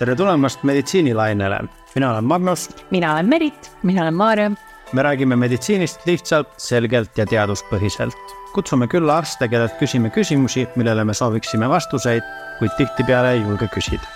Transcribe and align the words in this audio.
tere 0.00 0.14
tulemast 0.16 0.62
meditsiinilainele, 0.64 1.58
mina 1.94 2.10
olen 2.12 2.24
Magnus. 2.24 2.68
mina 2.90 3.12
olen 3.12 3.28
Merit. 3.28 3.70
mina 3.82 4.02
olen 4.02 4.14
Maarja. 4.14 4.50
me 4.92 5.02
räägime 5.02 5.36
meditsiinist 5.36 6.06
lihtsalt, 6.06 6.48
selgelt 6.56 7.18
ja 7.18 7.26
teaduspõhiselt. 7.26 8.16
kutsume 8.54 8.86
külla 8.86 9.18
arste, 9.18 9.48
kellelt 9.48 9.76
küsime 9.78 10.10
küsimusi, 10.10 10.66
millele 10.76 11.04
me 11.04 11.14
sooviksime 11.14 11.68
vastuseid, 11.68 12.22
kuid 12.58 12.72
tihtipeale 12.78 13.32
ei 13.32 13.40
julge 13.44 13.68
küsida 13.76 14.08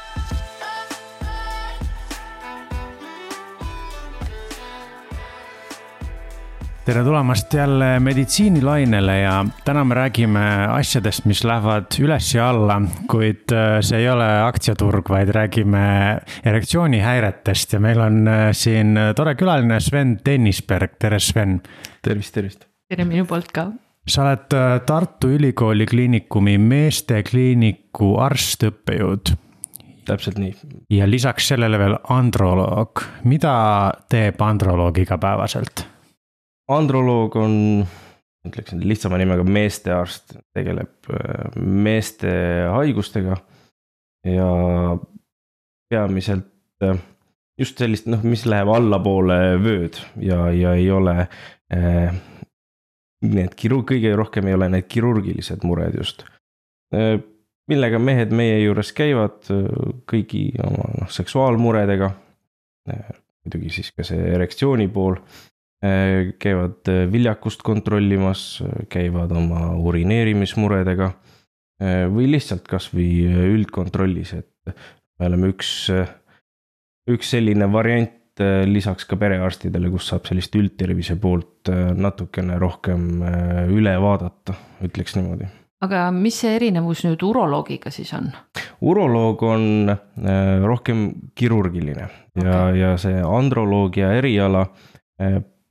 tere 6.85 7.05
tulemast 7.05 7.55
jälle 7.55 8.01
meditsiinilainele 8.01 9.19
ja 9.19 9.45
täna 9.64 9.84
me 9.84 9.95
räägime 9.95 10.41
asjadest, 10.69 11.25
mis 11.25 11.41
lähevad 11.45 11.96
üles 12.01 12.34
ja 12.34 12.51
alla, 12.51 12.77
kuid 13.09 13.53
äh, 13.57 13.79
see 13.80 14.03
ei 14.03 14.09
ole 14.12 14.27
aktsiaturg, 14.45 15.09
vaid 15.09 15.33
räägime 15.33 15.84
erektsioonihäiretest 16.45 17.73
ja 17.73 17.80
meil 17.80 18.02
on 18.05 18.29
äh, 18.29 18.43
siin 18.52 18.98
tore 19.16 19.33
külaline 19.34 19.80
Sven 19.80 20.19
Tennisberg, 20.24 20.98
tere 21.01 21.20
Sven. 21.20 21.62
tervist, 22.02 22.34
tervist. 22.34 22.69
tere 22.88 23.09
minu 23.09 23.24
poolt 23.24 23.48
ka. 23.52 23.71
sa 24.07 24.27
oled 24.27 24.59
äh, 24.59 24.77
Tartu 24.85 25.32
Ülikooli 25.38 25.87
Kliinikumi 25.88 26.59
meestekliiniku 26.59 28.12
arst-õppejõud 28.27 29.32
täpselt 30.05 30.37
nii. 30.37 30.52
ja 30.93 31.09
lisaks 31.09 31.48
sellele 31.48 31.80
veel 31.80 31.96
androloog, 32.12 33.07
mida 33.24 33.57
teeb 34.12 34.45
androloog 34.45 35.01
igapäevaselt? 35.01 35.87
Androloog 36.68 37.36
on, 37.36 37.56
ütleksin 38.48 38.82
lihtsama 38.88 39.18
nimega 39.20 39.45
meestearst, 39.45 40.36
tegeleb 40.56 41.10
äh, 41.12 41.56
meeste 41.60 42.30
haigustega 42.73 43.37
ja 44.28 44.48
peamiselt 45.90 46.48
äh, 46.84 46.96
just 47.60 47.79
sellist, 47.79 48.09
noh, 48.10 48.23
mis 48.26 48.46
läheb 48.48 48.71
allapoole 48.73 49.38
vööd 49.62 50.01
ja, 50.21 50.48
ja 50.52 50.76
ei 50.79 50.90
ole 50.90 51.18
eh,. 51.73 52.23
Need 53.24 53.54
kirurg, 53.56 53.87
kõige 53.88 54.10
rohkem 54.18 54.51
ei 54.51 54.52
ole 54.52 54.66
need 54.68 54.84
kirurgilised 54.90 55.62
mured 55.65 55.95
just 55.96 56.26
eh,. 56.93 57.16
millega 57.71 57.96
mehed 57.96 58.34
meie 58.37 58.59
juures 58.60 58.90
käivad 58.93 59.49
kõigi 60.10 60.51
oma 60.60 60.90
noh, 60.99 61.09
seksuaalmuredega 61.09 62.10
eh,. 62.93 63.09
muidugi 63.45 63.73
siis 63.78 63.93
ka 63.96 64.04
see 64.04 64.21
erektsiooni 64.34 64.91
pool 64.93 65.16
käivad 66.41 66.88
äh, 66.88 67.04
viljakust 67.12 67.62
kontrollimas, 67.62 68.62
käivad 68.88 69.32
oma 69.37 69.72
urineerimismuredega 69.77 71.10
äh, 71.10 72.04
või 72.12 72.31
lihtsalt 72.32 72.69
kasvõi 72.71 73.25
üldkontrollis, 73.53 74.34
et 74.38 74.77
me 75.21 75.28
oleme 75.28 75.50
üks, 75.53 75.72
üks 77.10 77.34
selline 77.37 77.69
variant 77.72 78.12
lisaks 78.66 79.06
ka 79.06 79.15
perearstidele, 79.15 79.93
kus 79.93 80.09
saab 80.10 80.25
sellist 80.27 80.56
üldtervise 80.59 81.15
poolt 81.22 81.71
natukene 81.94 82.56
rohkem 82.59 83.21
üle 83.71 83.93
vaadata, 84.03 84.56
ütleks 84.82 85.15
niimoodi. 85.15 85.47
aga 85.87 86.09
mis 86.10 86.41
see 86.43 86.56
erinevus 86.56 87.05
nüüd 87.06 87.22
uroloogiga 87.22 87.93
siis 87.94 88.10
on? 88.19 88.32
uroloog 88.82 89.44
on 89.47 89.94
rohkem 90.66 91.06
kirurgiline 91.38 92.09
okay. 92.09 92.49
ja, 92.49 92.59
ja 92.75 92.91
see 92.99 93.22
androloogia 93.22 94.10
eriala 94.19 94.65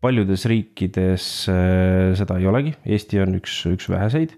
paljudes 0.04 0.44
riikides 0.50 1.26
äh, 1.52 2.12
seda 2.18 2.38
ei 2.40 2.48
olegi, 2.50 2.73
Eesti 2.86 3.22
on 3.23 3.38
üks, 3.40 3.56
üks 3.72 3.90
väheseid. 3.92 4.36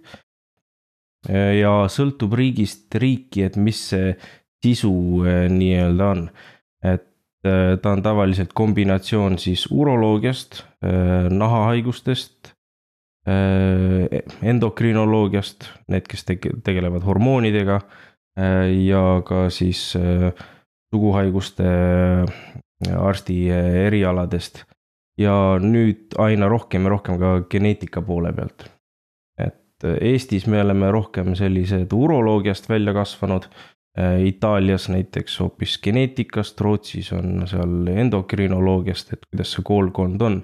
Äh, 1.30 1.58
ja 1.62 1.74
sõltub 1.92 2.36
riigist 2.38 2.94
riiki, 3.02 3.46
et 3.48 3.58
mis 3.58 3.82
see 3.92 4.14
sisu 4.66 4.94
äh, 5.26 5.46
nii-öelda 5.52 6.12
on. 6.16 6.28
et 6.86 7.12
ta 7.46 7.92
on 7.94 8.02
tavaliselt 8.02 8.56
kombinatsioon 8.58 9.36
siis 9.38 9.68
uroloogiast, 9.70 10.64
nahahaigustest, 11.30 12.50
endokrinoloogiast, 14.50 15.68
need, 15.94 16.08
kes 16.10 16.26
tegelevad 16.66 17.06
hormoonidega 17.06 17.78
ja 18.82 19.04
ka 19.30 19.44
siis 19.54 19.84
suguhaiguste 19.94 21.70
arsti 22.98 23.38
erialadest 23.86 24.66
ja 25.18 25.36
nüüd 25.62 26.16
aina 26.20 26.50
rohkem 26.52 26.88
ja 26.88 26.94
rohkem 26.96 27.20
ka 27.20 27.36
geneetika 27.52 28.04
poole 28.06 28.34
pealt. 28.36 28.68
et 29.40 29.84
äh, 29.84 29.98
Eestis 30.12 30.48
me 30.48 30.62
oleme 30.62 30.92
rohkem 30.92 31.36
sellised 31.36 31.94
uroloogiast 31.94 32.70
välja 32.70 32.94
kasvanud. 32.94 33.48
Äh, 34.00 34.26
Itaalias 34.28 34.90
näiteks 34.90 35.40
hoopis 35.40 35.78
geneetikast, 35.84 36.62
Rootsis 36.62 37.14
on 37.14 37.48
seal 37.48 37.88
endokrinoloogiast, 37.88 39.14
et 39.14 39.28
kuidas 39.30 39.56
see 39.56 39.64
koolkond 39.64 40.22
on. 40.22 40.42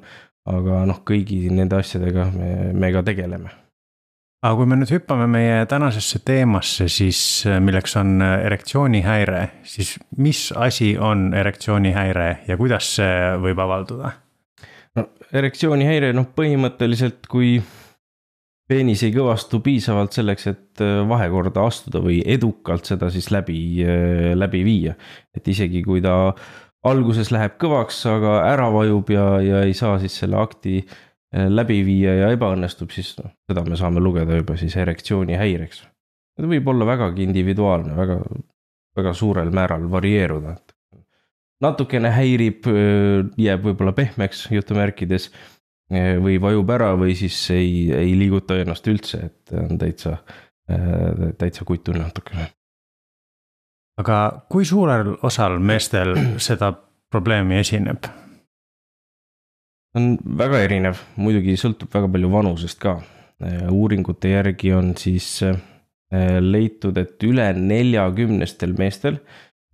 aga 0.51 0.79
noh, 0.89 1.03
kõigi 1.05 1.51
nende 1.53 1.77
asjadega 1.77 2.23
me, 2.33 2.47
me 2.73 2.87
ka 2.89 3.03
tegeleme 3.05 3.51
aga 4.41 4.55
kui 4.57 4.65
me 4.65 4.79
nüüd 4.79 4.89
hüppame 4.89 5.27
meie 5.29 5.67
tänasesse 5.69 6.23
teemasse, 6.25 6.87
siis 6.89 7.19
äh, 7.45 7.59
milleks 7.61 7.93
on 8.01 8.23
erektsioonihäire, 8.25 9.43
siis 9.63 9.99
mis 10.17 10.47
asi 10.57 10.95
on 10.97 11.29
erektsioonihäire 11.37 12.27
ja 12.47 12.57
kuidas 12.57 12.95
see 12.97 13.13
võib 13.43 13.61
avalduda? 13.61 14.15
No 14.97 15.07
erektsioonihäire, 15.31 16.11
noh 16.15 16.27
põhimõtteliselt, 16.35 17.27
kui 17.31 17.59
peenis 18.71 19.03
ei 19.03 19.13
kõvastu 19.15 19.59
piisavalt 19.63 20.15
selleks, 20.15 20.47
et 20.51 20.83
äh, 20.83 21.01
vahekorda 21.07 21.65
astuda 21.67 22.01
või 22.03 22.21
edukalt 22.25 22.87
seda 22.89 23.11
siis 23.13 23.29
läbi, 23.33 23.59
äh, 23.83 24.31
läbi 24.37 24.63
viia. 24.67 24.95
et 25.35 25.47
isegi 25.47 25.83
kui 25.83 26.01
ta 26.03 26.33
alguses 26.87 27.31
läheb 27.33 27.57
kõvaks, 27.61 28.01
aga 28.09 28.41
ära 28.49 28.69
vajub 28.73 29.11
ja, 29.13 29.25
ja 29.43 29.63
ei 29.67 29.73
saa 29.77 29.99
siis 30.01 30.15
selle 30.23 30.39
akti 30.41 30.79
äh, 30.81 31.47
läbi 31.49 31.81
viia 31.87 32.15
ja 32.23 32.31
ebaõnnestub, 32.35 32.91
siis 32.95 33.13
noh, 33.19 33.33
seda 33.49 33.65
me 33.67 33.79
saame 33.79 34.03
lugeda 34.03 34.39
juba 34.39 34.57
siis 34.59 34.77
erektsioonihäireks. 34.79 35.83
see 36.39 36.51
võib 36.55 36.71
olla 36.71 36.87
vägagi 36.93 37.27
individuaalne, 37.27 37.95
väga, 37.97 38.21
väga 38.97 39.13
suurel 39.13 39.51
määral 39.51 39.89
varieeruda, 39.91 40.55
et 40.55 40.70
natukene 41.61 42.11
häirib, 42.15 42.67
jääb 43.37 43.65
võib-olla 43.65 43.93
pehmeks 43.97 44.47
jutumärkides 44.51 45.29
või 46.23 46.37
vajub 46.41 46.69
ära 46.71 46.93
või 46.99 47.15
siis 47.19 47.37
ei, 47.53 47.91
ei 47.91 48.13
liiguta 48.17 48.57
ennast 48.61 48.87
üldse, 48.87 49.25
et 49.27 49.53
on 49.59 49.77
täitsa, 49.79 50.17
täitsa 51.37 51.67
kutu 51.67 51.93
natukene. 51.97 52.47
aga 53.99 54.17
kui 54.49 54.65
suurel 54.65 55.17
osal 55.21 55.59
meestel 55.59 56.15
seda 56.39 56.71
probleemi 57.11 57.59
esineb? 57.59 58.07
on 59.95 60.15
väga 60.37 60.61
erinev, 60.63 61.01
muidugi 61.19 61.57
sõltub 61.59 61.91
väga 61.93 62.07
palju 62.11 62.31
vanusest 62.31 62.79
ka. 62.79 62.95
uuringute 63.71 64.31
järgi 64.31 64.73
on 64.73 64.93
siis 64.97 65.41
leitud, 66.41 66.97
et 66.97 67.23
üle 67.23 67.47
neljakümnestel 67.57 68.75
meestel 68.77 69.19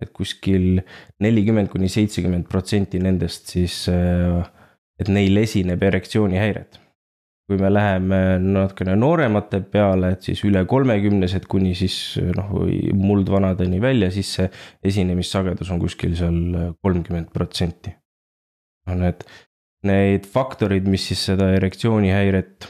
et 0.02 0.12
kuskil 0.14 0.82
nelikümmend 1.24 1.70
kuni 1.72 1.90
seitsekümmend 1.90 2.48
protsenti 2.50 3.00
nendest 3.02 3.54
siis, 3.54 3.80
äh, 3.92 4.42
et 5.00 5.10
neil 5.12 5.44
esineb 5.44 5.82
erektsioonihäiret. 5.90 6.84
kui 7.48 7.56
me 7.56 7.70
läheme 7.72 8.16
natukene 8.44 8.92
nooremate 9.00 9.62
peale, 9.72 10.10
et 10.12 10.26
siis 10.26 10.42
üle 10.44 10.66
kolmekümnesed 10.68 11.46
kuni 11.48 11.70
siis 11.72 12.18
noh, 12.36 12.50
muldvanadeni 12.92 13.80
välja, 13.80 14.10
siis 14.12 14.34
see 14.36 14.50
esinemissagedus 14.84 15.70
on 15.72 15.80
kuskil 15.80 16.12
seal 16.18 16.74
kolmkümmend 16.84 17.32
protsenti. 17.32 17.94
noh, 18.90 18.98
need, 19.00 19.24
need 19.88 20.28
faktorid, 20.28 20.92
mis 20.92 21.08
siis 21.08 21.24
seda 21.30 21.48
erektsioonihäiret 21.56 22.68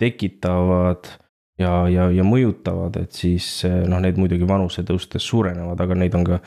tekitavad 0.00 1.12
ja, 1.58 1.72
ja, 1.88 2.08
ja 2.12 2.24
mõjutavad, 2.26 2.98
et 3.00 3.16
siis 3.16 3.48
eh, 3.68 3.82
noh, 3.88 4.00
need 4.02 4.18
muidugi 4.20 4.48
vanuse 4.48 4.84
tõustes 4.86 5.24
suurenevad, 5.26 5.80
aga 5.80 5.98
neid 5.98 6.16
on 6.18 6.26
ka 6.26 6.40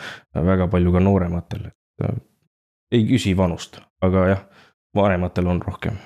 väga 0.45 0.69
palju 0.72 0.94
ka 0.95 1.04
noorematel. 1.04 1.69
ei 2.92 3.06
küsi 3.06 3.36
vanust, 3.38 3.80
aga 4.01 4.28
jah, 4.30 4.45
vanematel 4.95 5.48
on 5.48 5.62
rohkem. 5.62 5.98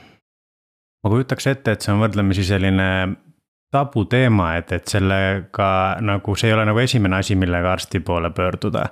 ma 1.03 1.11
kujutaks 1.11 1.47
ette, 1.47 1.71
et 1.71 1.81
see 1.81 1.93
on 1.93 2.03
võrdlemisi 2.03 2.45
selline 2.47 2.89
tabuteema, 3.73 4.55
et, 4.57 4.71
et 4.71 4.87
sellega 4.87 5.97
nagu 6.01 6.35
see 6.35 6.51
ei 6.51 6.53
ole 6.53 6.65
nagu 6.69 6.79
esimene 6.79 7.17
asi, 7.17 7.35
millega 7.35 7.73
arsti 7.73 7.99
poole 7.99 8.29
pöörduda. 8.31 8.87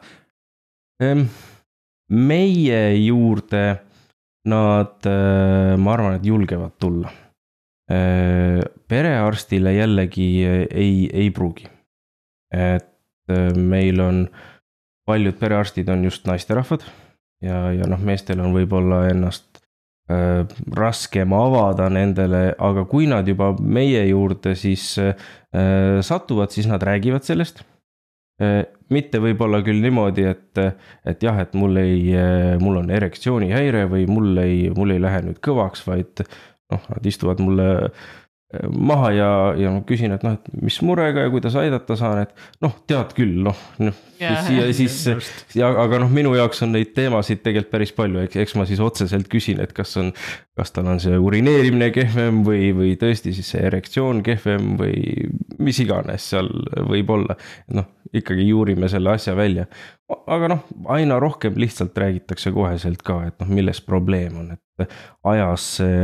meie 2.12 2.81
juurde 2.97 3.65
nad, 4.45 4.97
eh, 5.06 5.77
ma 5.77 5.94
arvan, 5.94 6.15
et 6.15 6.25
julgevad 6.25 6.77
tulla 6.80 7.20
perearstile 8.91 9.73
jällegi 9.73 10.29
äh, 10.45 10.65
ei, 10.71 11.09
ei 11.13 11.29
pruugi. 11.31 11.67
et 12.51 12.89
äh, 13.31 13.53
meil 13.55 13.99
on, 14.03 14.25
paljud 15.07 15.38
perearstid 15.39 15.89
on 15.89 16.03
just 16.03 16.27
naisterahvad 16.27 16.83
ja, 17.41 17.71
ja 17.71 17.88
noh, 17.89 18.01
meestel 18.03 18.41
on 18.43 18.51
võib-olla 18.55 19.05
ennast 19.09 19.61
äh, 20.11 20.43
raskem 20.75 21.33
avada 21.33 21.88
nendele, 21.89 22.51
aga 22.59 22.85
kui 22.91 23.07
nad 23.07 23.27
juba 23.27 23.53
meie 23.59 24.03
juurde 24.09 24.55
siis 24.59 24.93
äh, 24.99 25.15
satuvad, 26.03 26.51
siis 26.51 26.67
nad 26.67 26.83
räägivad 26.83 27.27
sellest 27.27 27.63
äh,. 28.43 28.65
mitte 28.91 29.21
võib-olla 29.23 29.61
küll 29.63 29.79
niimoodi, 29.79 30.27
et, 30.27 30.59
et 31.07 31.23
jah, 31.23 31.38
et 31.39 31.53
mul 31.55 31.77
ei, 31.79 32.11
mul 32.59 32.81
on 32.81 32.89
erektsioonihäire 32.91 33.85
või 33.88 34.03
mul 34.11 34.41
ei, 34.43 34.65
mul 34.75 34.91
ei 34.91 34.99
lähe 34.99 35.21
nüüd 35.29 35.39
kõvaks, 35.39 35.85
vaid 35.88 36.25
noh, 36.71 36.89
nad 36.91 37.07
istuvad 37.12 37.44
mulle 37.44 37.71
maha 38.75 39.12
ja, 39.15 39.29
ja 39.56 39.71
ma 39.71 39.81
küsin, 39.88 40.12
et 40.15 40.23
noh, 40.25 40.35
et 40.35 40.63
mis 40.63 40.75
murega 40.83 41.23
ja 41.23 41.31
kuidas 41.31 41.56
aidata 41.59 41.95
saan, 42.00 42.25
et 42.25 42.63
noh, 42.63 42.73
tead 42.89 43.13
küll, 43.15 43.38
noh, 43.45 43.57
noh. 43.79 44.00
ja 44.19 44.65
siis, 44.75 44.97
ja 45.59 45.69
aga 45.83 46.01
noh, 46.03 46.12
minu 46.12 46.33
jaoks 46.35 46.63
on 46.65 46.73
neid 46.75 46.91
teemasid 46.97 47.44
tegelikult 47.45 47.71
päris 47.71 47.94
palju, 47.95 48.25
eks, 48.25 48.39
eks 48.44 48.56
ma 48.59 48.65
siis 48.68 48.81
otseselt 48.83 49.29
küsin, 49.31 49.62
et 49.63 49.71
kas 49.75 49.95
on. 50.01 50.12
kas 50.62 50.73
tal 50.75 50.89
on 50.91 51.00
see 51.01 51.15
urineerimine 51.18 51.88
kehvem 51.95 52.41
või, 52.45 52.74
või 52.75 52.91
tõesti 53.00 53.31
siis 53.33 53.53
see 53.53 53.63
erektsioon 53.65 54.19
kehvem 54.25 54.75
või 54.77 55.29
mis 55.63 55.79
iganes 55.81 56.27
seal 56.33 56.51
võib 56.89 57.13
olla. 57.15 57.38
noh, 57.74 57.88
ikkagi 58.13 58.50
juurime 58.50 58.89
selle 58.91 59.13
asja 59.15 59.33
välja. 59.38 59.65
aga 60.27 60.51
noh, 60.51 60.65
aina 60.91 61.21
rohkem 61.24 61.56
lihtsalt 61.56 61.97
räägitakse 61.97 62.51
koheselt 62.51 63.01
ka, 63.07 63.21
et 63.29 63.39
noh, 63.39 63.56
milles 63.56 63.79
probleem 63.85 64.44
on, 64.44 64.51
et 64.57 65.00
ajas 65.31 65.69
see 65.79 66.03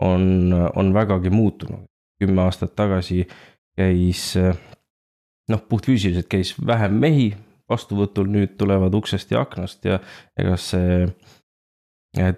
on, 0.00 0.54
on 0.74 0.94
vägagi 0.94 1.30
muutunud. 1.30 1.86
kümme 2.20 2.42
aastat 2.42 2.74
tagasi 2.76 3.26
käis 3.76 4.34
noh, 5.48 5.62
puhtfüüsiliselt 5.68 6.28
käis 6.28 6.54
vähem 6.66 6.98
mehi 7.00 7.30
vastuvõtul, 7.70 8.28
nüüd 8.30 8.56
tulevad 8.60 8.94
uksest 8.98 9.30
ja 9.30 9.44
aknast 9.44 9.86
ja 9.86 10.00
ega 10.38 10.56
see 10.60 11.06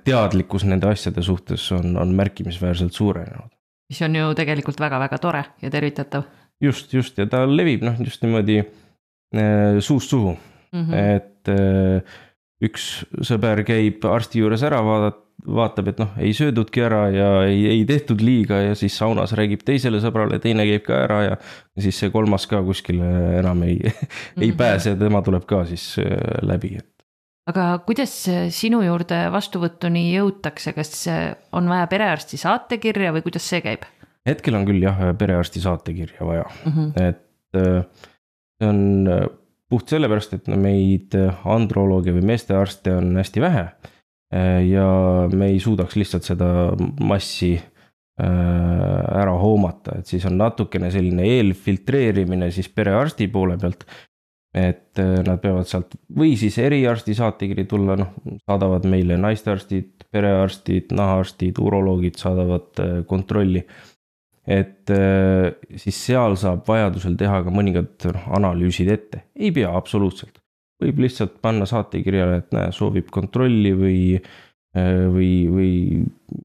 teadlikkus 0.05 0.67
nende 0.69 0.91
asjade 0.93 1.25
suhtes 1.25 1.65
on, 1.73 1.97
on 1.97 2.13
märkimisväärselt 2.17 2.93
suurenenud. 2.93 3.49
mis 3.89 4.03
on 4.05 4.17
ju 4.17 4.35
tegelikult 4.37 4.81
väga-väga 4.81 5.19
tore 5.19 5.45
ja 5.63 5.71
tervitatav. 5.71 6.27
just, 6.61 6.93
just 6.93 7.19
ja 7.19 7.27
ta 7.27 7.47
levib 7.49 7.85
noh, 7.85 7.97
just 8.05 8.23
niimoodi 8.23 8.59
äh, 8.61 9.81
suust 9.81 10.11
suhu 10.11 10.37
mm, 10.73 10.85
-hmm. 10.85 10.95
et 11.17 11.49
äh, 11.49 12.21
üks 12.63 13.07
sõber 13.25 13.65
käib 13.65 14.05
arsti 14.05 14.39
juures 14.39 14.63
ära 14.63 14.83
vaadata, 14.85 15.25
vaatab, 15.47 15.91
et 15.91 16.01
noh, 16.01 16.13
ei 16.23 16.33
söödudki 16.37 16.85
ära 16.87 17.03
ja 17.11 17.29
ei, 17.49 17.65
ei 17.73 17.83
tehtud 17.89 18.23
liiga 18.23 18.61
ja 18.63 18.77
siis 18.79 18.95
saunas 18.99 19.35
räägib 19.39 19.65
teisele 19.67 19.99
sõbrale, 20.03 20.39
teine 20.43 20.67
käib 20.69 20.85
ka 20.87 21.01
ära 21.07 21.19
ja. 21.25 21.39
siis 21.81 21.99
see 21.99 22.13
kolmas 22.15 22.47
ka 22.51 22.63
kuskile 22.67 23.09
enam 23.41 23.65
ei 23.67 23.79
mm, 23.81 23.91
-hmm. 23.91 24.43
ei 24.43 24.51
mhm. 24.51 24.57
pääse, 24.59 24.95
tema 24.97 25.23
tuleb 25.23 25.47
ka 25.49 25.65
siis 25.67 25.97
äh, 25.99 26.15
läbi, 26.47 26.77
et. 26.79 26.89
aga 27.51 27.83
kuidas 27.87 28.15
sinu 28.55 28.83
juurde 28.87 29.25
vastuvõtuni 29.33 30.13
jõutakse, 30.15 30.73
kas 30.79 30.95
on 31.53 31.69
vaja 31.69 31.87
perearsti 31.91 32.39
saatekirja 32.39 33.13
või 33.13 33.27
kuidas 33.27 33.49
see 33.49 33.61
käib? 33.61 33.87
hetkel 34.27 34.55
on 34.55 34.67
küll 34.67 34.83
jah, 34.83 35.01
perearsti 35.19 35.61
saatekirja 35.61 36.27
vaja 36.27 36.45
mm, 36.65 36.73
-hmm. 36.73 37.09
et 37.09 37.59
äh, 37.59 37.83
see 38.61 38.69
on 38.69 39.09
äh, 39.09 39.27
puht 39.73 39.89
sellepärast, 39.89 40.35
et 40.35 40.47
meid 40.55 41.17
androlooge 41.45 42.13
või 42.13 42.31
meestearste 42.31 42.95
on 42.95 43.17
hästi 43.17 43.41
vähe 43.41 43.67
Äh, 43.73 43.99
ja 44.33 44.87
me 45.33 45.51
ei 45.53 45.61
suudaks 45.61 45.97
lihtsalt 45.99 46.25
seda 46.25 46.47
massi 47.05 47.53
äh, 47.57 48.23
ära 48.23 49.35
hoomata, 49.41 49.99
et 50.01 50.09
siis 50.09 50.25
on 50.29 50.39
natukene 50.41 50.91
selline 50.95 51.27
eelfiltreerimine 51.37 52.51
siis 52.55 52.71
perearsti 52.73 53.29
poole 53.33 53.59
pealt. 53.61 53.85
et 54.53 54.99
äh, 55.01 55.23
nad 55.25 55.41
peavad 55.41 55.69
sealt 55.69 55.95
või 56.17 56.35
siis 56.37 56.59
eriarsti 56.61 57.15
saatekiri 57.17 57.65
tulla, 57.65 57.97
noh, 57.97 58.13
saadavad 58.45 58.85
meile 58.89 59.17
naistearstid, 59.21 60.09
perearstid, 60.13 60.93
nahaarstid, 60.93 61.57
uroloogid 61.61 62.21
saadavad 62.21 62.85
kontrolli. 63.09 63.65
et 64.47 64.91
siis 65.77 65.99
seal 66.07 66.35
saab 66.37 66.65
vajadusel 66.69 67.15
teha 67.17 67.45
ka 67.45 67.53
mõningad 67.55 68.09
noh, 68.13 68.31
analüüsid 68.41 68.91
ette, 68.93 69.27
ei 69.37 69.53
pea 69.53 69.71
absoluutselt 69.77 70.42
võib 70.83 71.03
lihtsalt 71.05 71.39
panna 71.45 71.67
saatekirjale, 71.69 72.43
et 72.43 72.55
näe, 72.57 72.71
soovib 72.75 73.11
kontrolli 73.15 73.73
või, 73.79 74.03
äh, 74.77 75.03
või, 75.13 75.33
või 75.53 75.73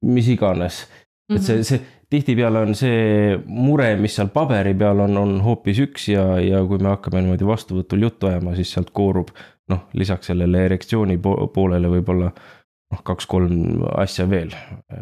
mis 0.08 0.32
iganes. 0.34 0.86
et 1.32 1.42
see, 1.42 1.58
mhm. 1.60 1.68
see 1.68 1.82
tihtipeale 2.10 2.64
on 2.64 2.76
see 2.78 3.36
mure, 3.48 3.90
mis 4.00 4.16
seal 4.16 4.30
paberi 4.34 4.74
peal 4.80 5.04
on, 5.04 5.18
on 5.20 5.34
hoopis 5.44 5.82
üks 5.84 6.08
ja, 6.14 6.24
ja 6.40 6.62
kui 6.68 6.80
me 6.80 6.94
hakkame 6.94 7.24
niimoodi 7.24 7.48
vastuvõtul 7.48 8.08
juttu 8.08 8.30
ajama, 8.30 8.56
siis 8.56 8.72
sealt 8.76 8.94
koorub 8.96 9.34
noh, 9.72 9.84
lisaks 10.00 10.32
sellele 10.32 10.64
erektsiooni 10.70 11.20
poolele 11.20 11.92
võib-olla 11.92 12.32
noh, 12.32 13.04
kaks-kolm 13.04 13.84
asja 14.00 14.30
veel 14.32 14.56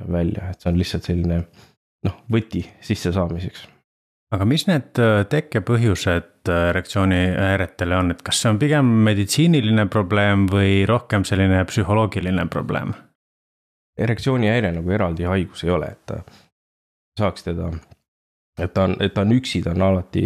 välja, 0.10 0.50
et 0.50 0.62
see 0.62 0.74
on 0.74 0.82
lihtsalt 0.82 1.12
selline 1.12 1.40
noh, 2.06 2.20
võti 2.34 2.66
sissesaamiseks 2.86 3.68
aga 4.34 4.46
mis 4.50 4.66
need 4.70 5.02
äh, 5.02 5.24
tekkepõhjused 5.30 6.50
äh, 6.50 6.70
erektsioonihäiretele 6.72 7.98
on, 7.98 8.14
et 8.16 8.24
kas 8.26 8.42
see 8.42 8.52
on 8.54 8.62
pigem 8.62 8.90
meditsiiniline 9.08 9.88
probleem 9.92 10.48
või 10.52 10.84
rohkem 10.90 11.26
selline 11.28 11.64
psühholoogiline 11.70 12.48
probleem? 12.52 12.96
erektsioonihäire 13.96 14.74
nagu 14.76 14.92
eraldi 14.92 15.24
haigus 15.24 15.62
ei 15.64 15.70
ole, 15.72 15.88
et 15.94 16.02
ta 16.10 16.18
saaks 17.16 17.46
teda, 17.46 17.70
et 18.60 18.74
ta 18.76 18.90
on, 18.90 18.98
et 19.00 19.14
ta 19.16 19.24
on 19.24 19.32
üksi, 19.32 19.62
ta 19.64 19.72
on 19.72 19.86
alati 19.86 20.26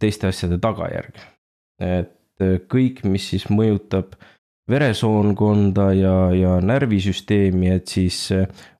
teiste 0.00 0.30
asjade 0.30 0.56
tagajärg. 0.62 1.18
et 1.82 2.14
äh, 2.46 2.56
kõik, 2.72 3.04
mis 3.04 3.28
siis 3.34 3.50
mõjutab 3.50 4.16
veresoonkonda 4.70 5.90
ja, 5.94 6.14
ja 6.34 6.56
närvisüsteemi, 6.58 7.68
et 7.70 7.86
siis 7.86 8.32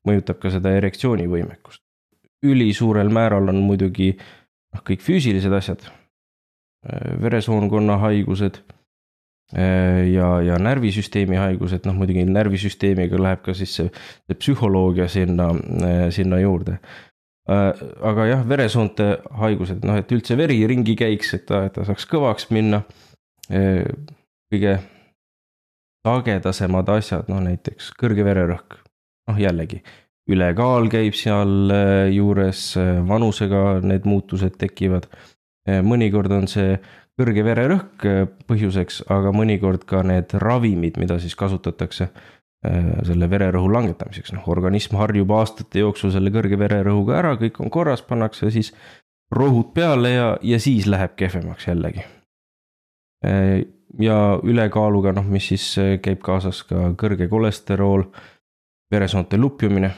mõjutab 0.09 0.41
ka 0.43 0.51
seda 0.51 0.73
erektsioonivõimekust. 0.81 1.86
Ülisuurel 2.45 3.09
määral 3.13 3.49
on 3.49 3.61
muidugi 3.65 4.13
noh, 4.77 4.83
kõik 4.85 5.03
füüsilised 5.05 5.53
asjad, 5.57 5.85
äh, 6.87 7.17
veresoonkonna 7.23 7.99
haigused 8.03 8.61
äh, 9.57 10.05
ja, 10.13 10.31
ja 10.45 10.59
närvisüsteemi 10.63 11.39
haigused, 11.41 11.87
noh 11.89 11.97
muidugi 11.99 12.27
närvisüsteemiga 12.29 13.21
läheb 13.21 13.45
ka 13.47 13.57
siis 13.57 13.77
see, 13.81 13.93
see 14.27 14.41
psühholoogia 14.41 15.09
sinna, 15.13 15.51
äh, 15.83 16.09
sinna 16.15 16.41
juurde. 16.43 16.81
aga 17.47 18.25
jah, 18.27 18.41
veresoonte 18.43 19.05
haigused, 19.39 19.85
noh, 19.87 19.95
et 19.95 20.11
üldse 20.11 20.35
veri 20.35 20.57
ringi 20.67 20.97
käiks, 20.99 21.29
et 21.37 21.45
ta, 21.47 21.61
et 21.69 21.77
ta 21.77 21.85
saaks 21.87 22.03
kõvaks 22.11 22.49
minna. 22.51 22.81
kõige 24.51 24.73
sagedasemad 26.03 26.91
asjad, 26.91 27.31
noh 27.31 27.39
näiteks 27.45 27.93
kõrge 28.01 28.27
vererõhk, 28.27 28.81
noh 29.31 29.39
jällegi 29.39 29.79
ülekaal 30.31 30.89
käib 30.91 31.17
seal 31.17 31.73
äh, 31.73 32.11
äh, 32.11 32.93
vanusega 33.09 33.81
need 33.83 34.07
muutused 34.09 34.57
tekivad. 34.59 35.09
Äh, 35.69 35.83
mõnikord 35.87 36.33
on 36.35 36.49
see 36.51 36.77
kõrge 37.17 37.45
vererõhk 37.47 38.05
põhjuseks, 38.45 39.07
aga 39.09 39.33
mõnikord 39.33 39.87
ka 39.89 40.03
need 40.05 40.35
ravimid, 40.37 40.99
mida 41.01 41.17
siis 41.19 41.35
kasutatakse 41.35 42.11
selle 43.07 43.29
vererõhu 43.31 43.69
langetamiseks, 43.71 44.33
noh 44.35 44.47
organism 44.51 44.97
harjub 44.99 45.31
aastate 45.37 45.81
jooksul 45.85 46.11
selle 46.11 46.33
kõrge 46.35 46.57
vererõhuga 46.59 47.15
ära, 47.21 47.31
kõik 47.39 47.61
on 47.63 47.71
korras, 47.71 48.03
pannakse 48.03 48.51
siis 48.51 48.73
rohud 49.31 49.71
peale 49.77 50.11
ja, 50.11 50.27
ja 50.43 50.59
siis 50.61 50.89
läheb 50.91 51.15
kehvemaks 51.21 51.69
jällegi. 51.69 52.03
ja 54.03 54.19
ülekaaluga, 54.43 55.15
noh, 55.15 55.29
mis 55.31 55.47
siis 55.53 55.69
käib 56.03 56.25
kaasas 56.27 56.65
ka 56.67 56.91
kõrge 56.99 57.31
kolesterool, 57.31 58.09
veresoonte 58.91 59.39
lupjumine 59.39 59.93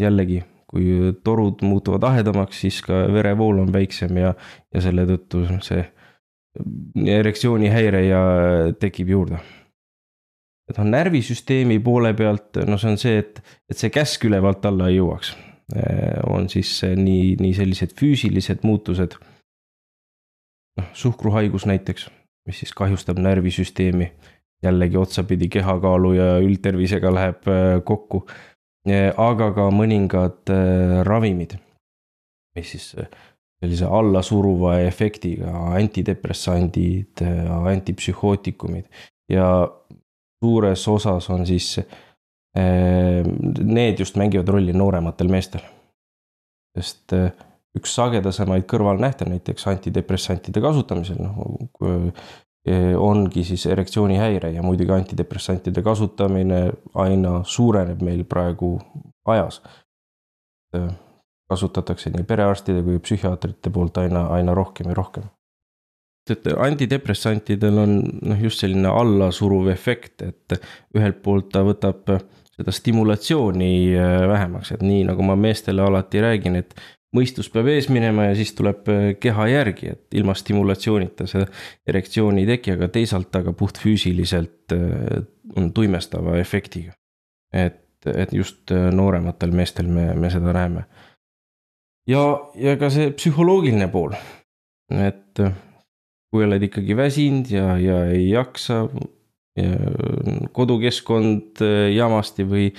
jällegi, 0.00 0.42
kui 0.70 1.12
torud 1.24 1.62
muutuvad 1.62 2.02
ahedamaks, 2.10 2.60
siis 2.64 2.80
ka 2.82 3.04
verevool 3.12 3.60
on 3.62 3.72
väiksem 3.72 4.16
ja, 4.18 4.34
ja 4.74 4.82
selle 4.82 5.06
tõttu 5.08 5.44
see 5.62 5.84
erektsioonihäire 7.18 8.04
ja 8.06 8.22
tekib 8.80 9.08
juurde. 9.10 9.38
et 10.70 10.78
noh, 10.80 10.86
närvisüsteemi 10.88 11.78
poole 11.84 12.14
pealt, 12.16 12.62
no 12.66 12.78
see 12.80 12.94
on 12.94 12.98
see, 13.00 13.18
et, 13.20 13.40
et 13.68 13.76
see 13.76 13.90
käsk 13.92 14.24
ülevalt 14.24 14.64
alla 14.64 14.88
ei 14.88 14.96
jõuaks. 14.96 15.34
on 16.30 16.48
siis 16.52 16.70
nii, 16.84 17.36
nii 17.40 17.54
sellised 17.56 17.94
füüsilised 17.98 18.62
muutused. 18.62 19.18
noh, 20.78 20.88
suhkruhaigus 20.92 21.66
näiteks, 21.66 22.08
mis 22.46 22.62
siis 22.62 22.72
kahjustab 22.72 23.18
närvisüsteemi 23.18 24.12
jällegi 24.64 24.96
otsapidi 24.96 25.48
kehakaalu 25.48 26.12
ja 26.16 26.28
üldtervisega 26.40 27.14
läheb 27.14 27.50
kokku 27.84 28.24
aga 29.16 29.50
ka 29.56 29.68
mõningad 29.72 30.52
äh, 30.52 30.98
ravimid, 31.06 31.56
mis 32.56 32.74
siis 32.74 32.90
äh, 33.00 33.08
sellise 33.62 33.88
allasuruva 33.88 34.78
efektiga, 34.84 35.52
antidepressandid, 35.78 37.22
antipsühhootikumid 37.70 38.84
ja 39.32 39.46
suures 40.44 40.82
osas 40.88 41.30
on 41.32 41.46
siis, 41.48 41.78
need 42.54 44.02
just 44.02 44.18
mängivad 44.20 44.52
rolli 44.52 44.74
noorematel 44.76 45.32
meestel. 45.32 45.64
sest 46.76 47.14
üks 47.78 47.94
sagedasemaid 47.96 48.66
kõrvalnähte 48.68 49.24
näiteks 49.30 49.64
antidepressantide 49.72 50.60
kasutamisel, 50.60 51.22
noh 51.24 51.64
Eh, 51.84 52.12
ongi 52.96 53.44
siis 53.44 53.66
erektsioonihäire 53.66 54.50
ja 54.50 54.62
muidugi 54.62 54.92
antidepressantide 54.92 55.82
kasutamine 55.82 56.60
aina 56.94 57.40
suureneb 57.44 58.00
meil 58.00 58.24
praegu 58.24 58.78
ajas. 59.28 59.60
Eh, 60.76 60.88
kasutatakse 61.50 62.10
nii 62.10 62.24
perearstide 62.24 62.82
kui 62.82 62.98
psühhiaatrite 63.04 63.70
poolt 63.70 64.00
aina, 64.00 64.26
aina 64.32 64.54
rohkem 64.54 64.88
ja 64.88 64.94
rohkem 64.96 65.28
et 66.30 66.46
antidepressantidel 66.56 67.78
on 67.82 67.98
noh, 68.24 68.38
just 68.40 68.62
selline 68.62 68.88
allasuruv 68.88 69.68
efekt, 69.68 70.22
et 70.24 70.56
ühelt 70.96 71.20
poolt 71.24 71.50
ta 71.52 71.60
võtab 71.66 72.08
seda 72.54 72.72
stimulatsiooni 72.72 73.74
äh, 73.98 74.16
vähemaks, 74.30 74.72
et 74.72 74.84
nii 74.84 75.02
nagu 75.08 75.26
ma 75.26 75.36
meestele 75.36 75.82
alati 75.84 76.22
räägin, 76.24 76.56
et 76.62 76.74
mõistus 77.14 77.50
peab 77.52 77.68
ees 77.72 77.88
minema 77.92 78.28
ja 78.28 78.34
siis 78.38 78.54
tuleb 78.58 78.90
äh, 78.92 79.06
keha 79.20 79.48
järgi, 79.52 79.92
et 79.94 80.18
ilma 80.18 80.34
stimulatsioonita 80.38 81.28
seda 81.30 81.48
erektsiooni 81.86 82.44
ei 82.44 82.50
teki, 82.54 82.76
aga 82.76 82.90
teisalt 82.92 83.30
ta 83.34 83.44
ka 83.46 83.54
puhtfüüsiliselt 83.56 84.76
äh, 84.76 85.24
on 85.56 85.72
tuimestava 85.76 86.38
efektiga. 86.40 86.94
et, 87.54 88.06
et 88.10 88.32
just 88.32 88.70
noorematel 88.70 89.52
meestel 89.54 89.86
me, 89.86 90.08
me 90.14 90.30
seda 90.30 90.52
näeme. 90.52 90.86
ja, 92.10 92.24
ja 92.54 92.76
ka 92.80 92.90
see 92.90 93.12
psühholoogiline 93.14 93.88
pool, 93.92 94.16
et 94.90 95.44
kui 96.34 96.42
oled 96.42 96.62
ikkagi 96.66 96.96
väsinud 96.98 97.50
ja, 97.50 97.76
ja 97.78 98.00
ei 98.10 98.26
jaksa 98.32 98.88
kodukeskkond 100.52 101.62
äh, 101.62 101.92
jamasti 101.94 102.46
või 102.48 102.70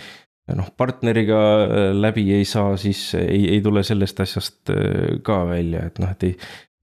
noh, 0.54 0.70
partneriga 0.78 1.42
äh, 1.66 1.92
läbi 1.98 2.28
ei 2.36 2.46
saa, 2.46 2.76
siis 2.78 3.08
ei, 3.18 3.48
ei 3.56 3.62
tule 3.66 3.84
sellest 3.86 4.20
asjast 4.22 4.74
äh, 4.74 5.20
ka 5.26 5.42
välja, 5.50 5.86
et 5.90 6.02
noh, 6.02 6.12
et 6.14 6.28
ei, 6.30 6.36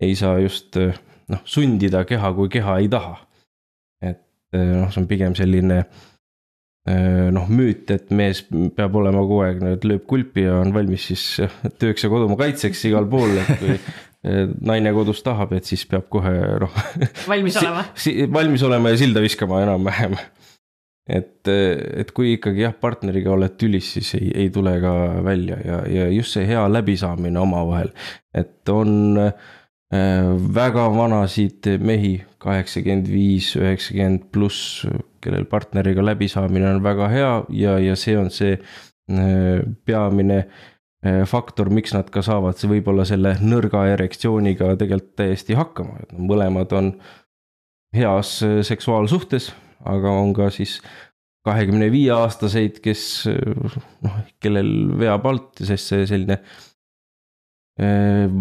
ei 0.02 0.16
saa 0.18 0.38
just 0.42 0.78
noh, 0.78 1.42
sundida 1.44 2.02
keha, 2.08 2.32
kui 2.38 2.50
keha 2.52 2.80
ei 2.82 2.90
taha. 2.92 3.20
et 4.02 4.24
noh, 4.52 4.90
see 4.90 5.00
on 5.00 5.06
pigem 5.08 5.36
selline 5.38 5.84
noh, 7.32 7.44
müüt, 7.46 7.92
et 7.94 8.08
mees 8.10 8.40
peab 8.74 8.96
olema 8.98 9.20
kogu 9.22 9.44
aeg, 9.46 9.60
lööb 9.86 10.02
kulpi 10.10 10.48
ja 10.48 10.56
on 10.58 10.72
valmis 10.74 11.04
siis 11.12 11.22
tööks 11.78 12.02
ja 12.02 12.10
kodumaa 12.10 12.40
kaitseks 12.40 12.82
igal 12.90 13.06
pool, 13.06 13.36
et 13.38 13.52
kui 13.60 13.76
naine 14.66 14.90
kodus 14.94 15.22
tahab, 15.22 15.54
et 15.54 15.70
siis 15.70 15.86
peab 15.86 16.08
kohe 16.10 16.32
noh. 16.62 16.74
valmis 17.30 17.60
olema 17.62 17.86
si. 17.94 18.16
valmis 18.26 18.66
olema 18.66 18.90
ja 18.90 18.98
silda 18.98 19.22
viskama 19.22 19.62
enam-vähem. 19.62 20.18
Et, 21.08 21.48
et 21.48 22.12
kui 22.14 22.36
ikkagi 22.36 22.64
jah, 22.64 22.74
partneriga 22.78 23.32
oled 23.34 23.56
tülis, 23.60 23.92
siis 23.96 24.14
ei, 24.18 24.30
ei 24.44 24.52
tule 24.54 24.76
ka 24.82 24.92
välja 25.24 25.58
ja, 25.64 25.80
ja 25.90 26.06
just 26.12 26.36
see 26.36 26.46
hea 26.48 26.62
läbisaamine 26.70 27.40
omavahel, 27.42 27.90
et 28.34 28.68
on 28.72 29.18
äh, 29.18 29.32
väga 30.54 30.88
vanasid 30.94 31.72
mehi, 31.82 32.16
kaheksakümmend 32.42 33.10
viis, 33.10 33.52
üheksakümmend 33.58 34.30
pluss, 34.34 34.86
kellel 35.22 35.44
partneriga 35.50 36.04
läbisaamine 36.06 36.70
on 36.74 36.82
väga 36.84 37.10
hea 37.12 37.32
ja, 37.58 37.78
ja 37.82 37.98
see 37.98 38.18
on 38.18 38.30
see 38.34 38.56
äh, 38.58 39.62
peamine 39.86 40.44
Eh, 41.02 41.24
faktor, 41.26 41.66
miks 41.74 41.90
nad 41.96 42.06
ka 42.14 42.22
saavad 42.22 42.60
võib-olla 42.70 43.02
selle 43.02 43.32
nõrga 43.42 43.88
erektsiooniga 43.90 44.76
tegelikult 44.78 45.16
täiesti 45.18 45.56
hakkama, 45.58 45.96
et 45.98 46.12
mõlemad 46.14 46.70
on 46.78 46.92
heas 47.96 48.36
eh, 48.46 48.60
seksuaalsuhtes, 48.62 49.48
aga 49.88 50.12
on 50.22 50.32
ka 50.36 50.50
siis 50.54 50.80
kahekümne 51.46 51.88
viie 51.90 52.12
aastaseid, 52.14 52.78
kes 52.84 53.06
eh, 53.30 53.78
noh, 54.06 54.20
kellel 54.42 54.92
veab 54.98 55.26
alt, 55.30 55.64
sest 55.64 55.94
see 55.94 56.06
selline 56.10 56.42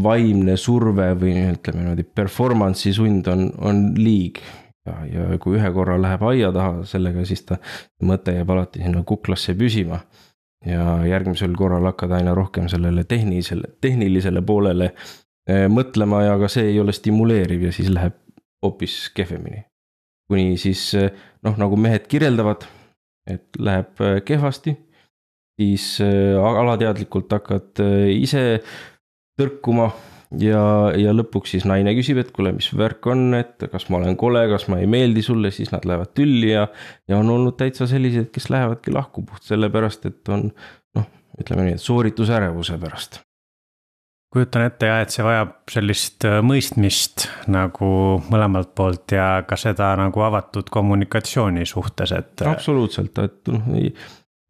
vaimne 0.04 0.58
surve 0.60 1.06
või 1.16 1.32
ütleme 1.54 1.80
niimoodi 1.80 2.04
performance'i 2.04 2.92
sund 2.94 3.30
on, 3.32 3.46
on 3.64 3.78
liig. 3.96 4.42
ja, 4.86 4.98
ja 5.08 5.38
kui 5.40 5.56
ühe 5.56 5.70
korra 5.72 5.96
läheb 6.02 6.26
aia 6.28 6.50
taha 6.52 6.84
sellega, 6.86 7.24
siis 7.26 7.46
ta 7.48 7.56
mõte 8.04 8.36
jääb 8.36 8.52
alati 8.52 8.84
sinna 8.84 9.06
kuklasse 9.08 9.56
püsima 9.56 10.02
ja 10.66 11.06
järgmisel 11.08 11.56
korral 11.58 11.86
hakkad 11.90 12.12
aina 12.20 12.34
rohkem 12.38 12.68
sellele 12.70 13.04
tehnilisele, 13.04 13.76
tehnilisele 13.82 14.42
poolele 14.42 14.92
eh, 15.50 15.68
mõtlema 15.70 16.26
ja 16.26 16.38
ka 16.42 16.50
see 16.52 16.70
ei 16.74 16.80
ole 16.80 16.94
stimuleeriv 16.94 17.68
ja 17.70 17.74
siis 17.76 17.90
läheb 17.90 18.18
hoopis 18.62 19.10
kehvemini. 19.16 19.64
Kuni 20.32 20.56
siis 20.62 20.86
eh, 21.00 21.12
noh, 21.46 21.58
nagu 21.60 21.80
mehed 21.80 22.08
kirjeldavad, 22.12 22.66
et 23.30 23.60
läheb 23.60 24.02
eh, 24.06 24.22
kehvasti, 24.28 24.76
siis 25.62 26.00
alateadlikult 26.02 27.30
hakkad 27.36 27.82
ise 28.10 28.42
tõrkuma 29.38 29.92
ja, 30.42 30.64
ja 30.98 31.14
lõpuks 31.14 31.54
siis 31.54 31.68
naine 31.70 31.94
küsib, 31.98 32.18
et 32.22 32.32
kuule, 32.34 32.54
mis 32.56 32.72
värk 32.78 33.06
on, 33.12 33.36
et 33.38 33.68
kas 33.70 33.86
ma 33.92 34.00
olen 34.00 34.18
kole, 34.18 34.46
kas 34.50 34.66
ma 34.72 34.80
ei 34.82 34.90
meeldi 34.90 35.22
sulle, 35.26 35.52
siis 35.54 35.70
nad 35.74 35.86
lähevad 35.86 36.16
tülli 36.18 36.54
ja. 36.54 36.66
ja 37.12 37.20
on 37.22 37.30
olnud 37.30 37.60
täitsa 37.60 37.86
selliseid, 37.92 38.32
kes 38.34 38.50
lähevadki 38.54 38.96
lahku 38.96 39.26
puht 39.28 39.46
sellepärast, 39.46 40.08
et 40.10 40.34
on 40.34 40.48
noh, 40.98 41.12
ütleme 41.42 41.68
nii, 41.68 41.78
et 41.78 41.86
sooritusärevuse 41.86 42.80
pärast 42.82 43.22
kujutan 44.32 44.66
ette 44.70 44.88
jah, 44.88 45.02
et 45.04 45.14
see 45.14 45.26
vajab 45.26 45.58
sellist 45.72 46.28
äh, 46.28 46.40
mõistmist 46.46 47.28
nagu 47.52 47.92
mõlemalt 48.32 48.72
poolt 48.78 49.18
ja 49.18 49.44
ka 49.48 49.60
seda 49.60 49.92
nagu 50.00 50.24
avatud 50.28 50.72
kommunikatsiooni 50.72 51.68
suhtes, 51.68 52.16
et. 52.16 52.48
absoluutselt, 52.48 53.20
et 53.20 53.52
noh, 53.52 53.70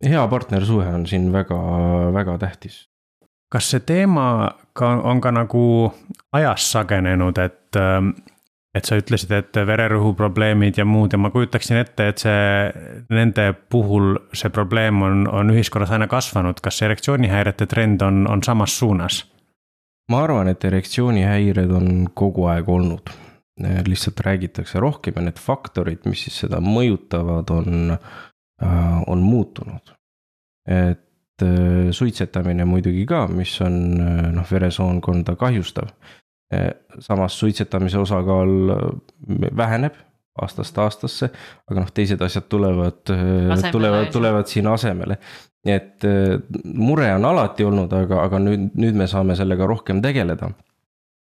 hea 0.05 0.27
partnersuhe 0.29 0.95
on 0.99 1.09
siin 1.09 1.31
väga, 1.33 1.59
väga 2.13 2.37
tähtis 2.45 2.85
kas 3.51 3.71
see 3.71 3.83
teema 3.83 4.25
ka 4.77 4.93
on 5.03 5.21
ka 5.21 5.31
nagu 5.35 5.63
ajas 6.33 6.69
sagenenud, 6.71 7.37
et, 7.37 7.75
ähm, 7.75 8.13
et 8.75 8.87
sa 8.87 8.95
ütlesid, 8.99 9.33
et 9.35 9.59
vererõhuprobleemid 9.67 10.79
ja 10.79 10.85
muud 10.87 11.11
ja 11.11 11.19
ma 11.19 11.33
kujutaksin 11.33 11.81
ette, 11.81 12.07
et 12.07 12.23
see, 12.23 12.45
nende 13.11 13.51
puhul 13.69 14.15
see 14.37 14.51
probleem 14.55 15.03
on, 15.03 15.25
on 15.27 15.51
ühiskonnas 15.51 15.91
aina 15.91 16.07
kasvanud, 16.11 16.63
kas 16.63 16.81
erektsioonihäirete 16.87 17.67
trend 17.67 18.07
on, 18.07 18.23
on 18.31 18.43
samas 18.47 18.77
suunas? 18.79 19.25
Ma 20.09 20.23
arvan, 20.23 20.47
et 20.51 20.65
erektsioonihäired 20.65 21.71
on 21.71 22.07
kogu 22.13 22.47
aeg 22.51 22.69
olnud, 22.69 23.13
lihtsalt 23.87 24.19
räägitakse 24.25 24.79
rohkem 24.79 25.19
ja 25.19 25.27
need 25.27 25.39
faktorid, 25.39 26.05
mis 26.09 26.25
siis 26.25 26.41
seda 26.45 26.57
mõjutavad, 26.63 27.51
on, 27.53 27.95
äh, 27.95 28.99
on 29.07 29.21
muutunud. 29.21 29.95
et 30.67 31.07
Äh, 31.41 31.91
suitsetamine 31.91 32.65
muidugi 32.65 33.05
ka, 33.09 33.25
mis 33.31 33.53
on 33.65 33.77
äh, 34.01 34.25
noh, 34.35 34.47
veresoonkonda 34.51 35.35
kahjustav. 35.39 35.93
Samas 36.99 37.37
suitsetamise 37.39 37.95
osakaal 37.95 38.49
väheneb 39.55 39.95
aastast 40.41 40.77
aastasse, 40.79 41.31
aga 41.67 41.81
noh, 41.83 41.89
teised 41.93 42.21
asjad 42.23 42.47
tulevad, 42.51 43.01
tulevad, 43.71 44.11
tulevad 44.13 44.47
siin 44.47 44.69
asemele. 44.71 45.17
et 45.67 46.05
mure 46.65 47.09
on 47.13 47.25
alati 47.25 47.65
olnud, 47.67 47.91
aga, 47.93 48.23
aga 48.25 48.39
nüüd, 48.41 48.71
nüüd 48.79 48.95
me 48.97 49.07
saame 49.11 49.35
sellega 49.35 49.67
rohkem 49.67 50.01
tegeleda. 50.01 50.51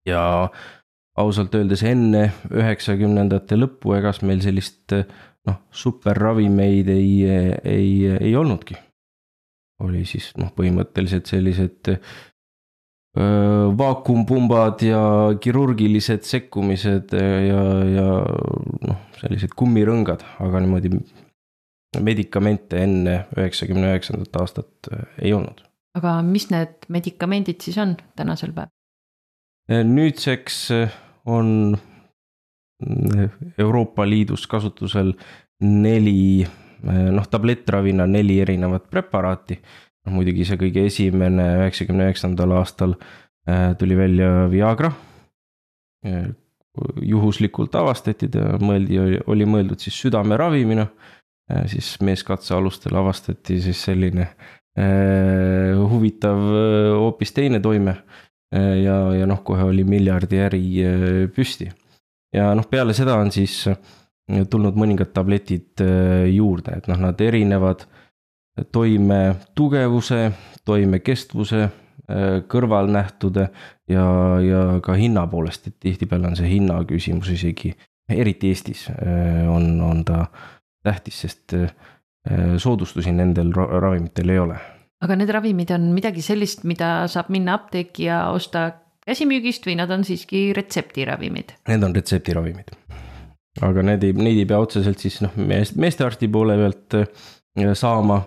ja 0.07 0.21
ausalt 1.19 1.55
öeldes 1.55 1.83
enne 1.83 2.29
üheksakümnendate 2.49 3.59
lõppu, 3.59 3.97
egas 3.97 4.21
meil 4.23 4.39
sellist 4.41 4.95
noh, 4.95 5.59
superravimeid 5.75 6.89
ei, 6.93 7.11
ei, 7.27 7.91
ei 8.15 8.35
olnudki 8.35 8.79
oli 9.81 10.03
siis 10.05 10.31
noh, 10.37 10.51
põhimõtteliselt 10.55 11.29
sellised 11.29 11.91
vaakumpumbad 13.77 14.83
ja 14.87 15.01
kirurgilised 15.43 16.23
sekkumised 16.23 17.11
ja, 17.11 17.63
ja 17.91 18.05
noh, 18.87 19.01
sellised 19.19 19.51
kummirõngad, 19.59 20.23
aga 20.39 20.61
niimoodi 20.63 20.93
medikamente 21.99 22.79
enne 22.85 23.17
üheksakümne 23.35 23.91
üheksandat 23.91 24.39
aastat 24.39 24.91
ei 25.19 25.33
olnud. 25.35 25.59
aga 25.99 26.21
mis 26.23 26.47
need 26.53 26.87
medikamendid 26.87 27.59
siis 27.59 27.77
on 27.83 27.97
tänasel 28.15 28.55
päeval? 28.55 28.71
nüüdseks 29.91 30.63
on 31.25 31.77
Euroopa 33.59 34.07
Liidus 34.07 34.47
kasutusel 34.47 35.13
neli 35.61 36.47
noh, 36.83 37.27
tablettravina 37.29 38.07
neli 38.07 38.39
erinevat 38.41 38.89
preparaati. 38.89 39.59
Muidugi 40.09 40.45
see 40.47 40.59
kõige 40.59 40.85
esimene 40.89 41.47
üheksakümne 41.61 42.07
üheksandal 42.09 42.55
aastal 42.59 42.95
eh, 42.97 43.71
tuli 43.79 43.97
välja 43.97 44.47
Viagra. 44.51 44.91
Eh, 46.05 46.31
juhuslikult 47.03 47.75
avastati 47.75 48.29
ta, 48.31 48.55
mõeldi, 48.63 48.97
oli 49.27 49.45
mõeldud 49.45 49.81
siis 49.83 49.97
südame 50.05 50.37
ravimina. 50.39 50.87
siis 51.67 51.97
meeskatse 51.99 52.53
alustel 52.55 52.95
avastati 52.95 53.57
siis 53.59 53.81
selline 53.83 54.29
huvitav 55.75 56.37
hoopis 56.95 57.33
teine 57.35 57.59
toime. 57.59 57.95
ja, 58.53 58.95
ja 59.19 59.25
noh, 59.27 59.41
kohe 59.43 59.63
oli 59.63 59.83
miljardi 59.83 60.39
äri 60.39 60.61
püsti. 61.35 61.67
ja 62.33 62.53
noh, 62.55 62.69
peale 62.71 62.93
seda 62.93 63.17
on 63.19 63.31
siis 63.31 63.65
tulnud 64.49 64.77
mõningad 64.79 65.11
tabletid 65.15 65.83
äh, 65.83 66.27
juurde, 66.31 66.77
et 66.77 66.87
noh, 66.91 66.99
nad 67.01 67.21
erinevad 67.21 67.85
toime 68.71 69.35
tugevuse, 69.55 70.31
toime 70.65 70.99
kestvuse, 70.99 71.61
äh, 71.63 72.25
kõrvalnähtude 72.51 73.47
ja, 73.89 74.05
ja 74.45 74.65
ka 74.83 74.97
hinna 74.99 75.25
poolest, 75.31 75.67
et 75.67 75.79
tihtipeale 75.79 76.31
on 76.31 76.37
see 76.39 76.49
hinna 76.51 76.81
küsimus 76.89 77.31
isegi, 77.33 77.73
eriti 78.11 78.51
Eestis 78.51 78.87
äh, 78.91 79.47
on, 79.49 79.73
on 79.85 80.05
ta 80.05 80.25
tähtis, 80.83 81.25
sest 81.27 81.57
soodustusi 82.61 83.09
nendel 83.17 83.47
ravimitel 83.53 84.29
ei 84.29 84.37
ole. 84.37 84.55
aga 85.01 85.15
need 85.17 85.31
ravimid 85.33 85.71
on 85.73 85.87
midagi 85.89 86.21
sellist, 86.21 86.61
mida 86.69 87.07
saab 87.09 87.31
minna 87.33 87.55
apteeki 87.57 88.03
ja 88.05 88.19
osta 88.29 88.67
käsimüügist 89.07 89.65
või 89.65 89.77
nad 89.79 89.91
on 89.93 90.05
siiski 90.07 90.49
retseptiravimid? 90.57 91.55
Need 91.69 91.85
on 91.85 91.95
retseptiravimid. 91.95 92.73
aga 93.61 93.83
need 93.83 94.05
ei, 94.07 94.13
neid 94.15 94.37
ei 94.43 94.47
pea 94.47 94.61
otseselt 94.63 95.01
siis 95.01 95.19
noh, 95.25 95.33
meest, 95.35 95.75
meestearsti 95.81 96.29
poole 96.31 96.55
pealt 96.59 96.99
äh, 97.01 97.73
saama. 97.73 98.21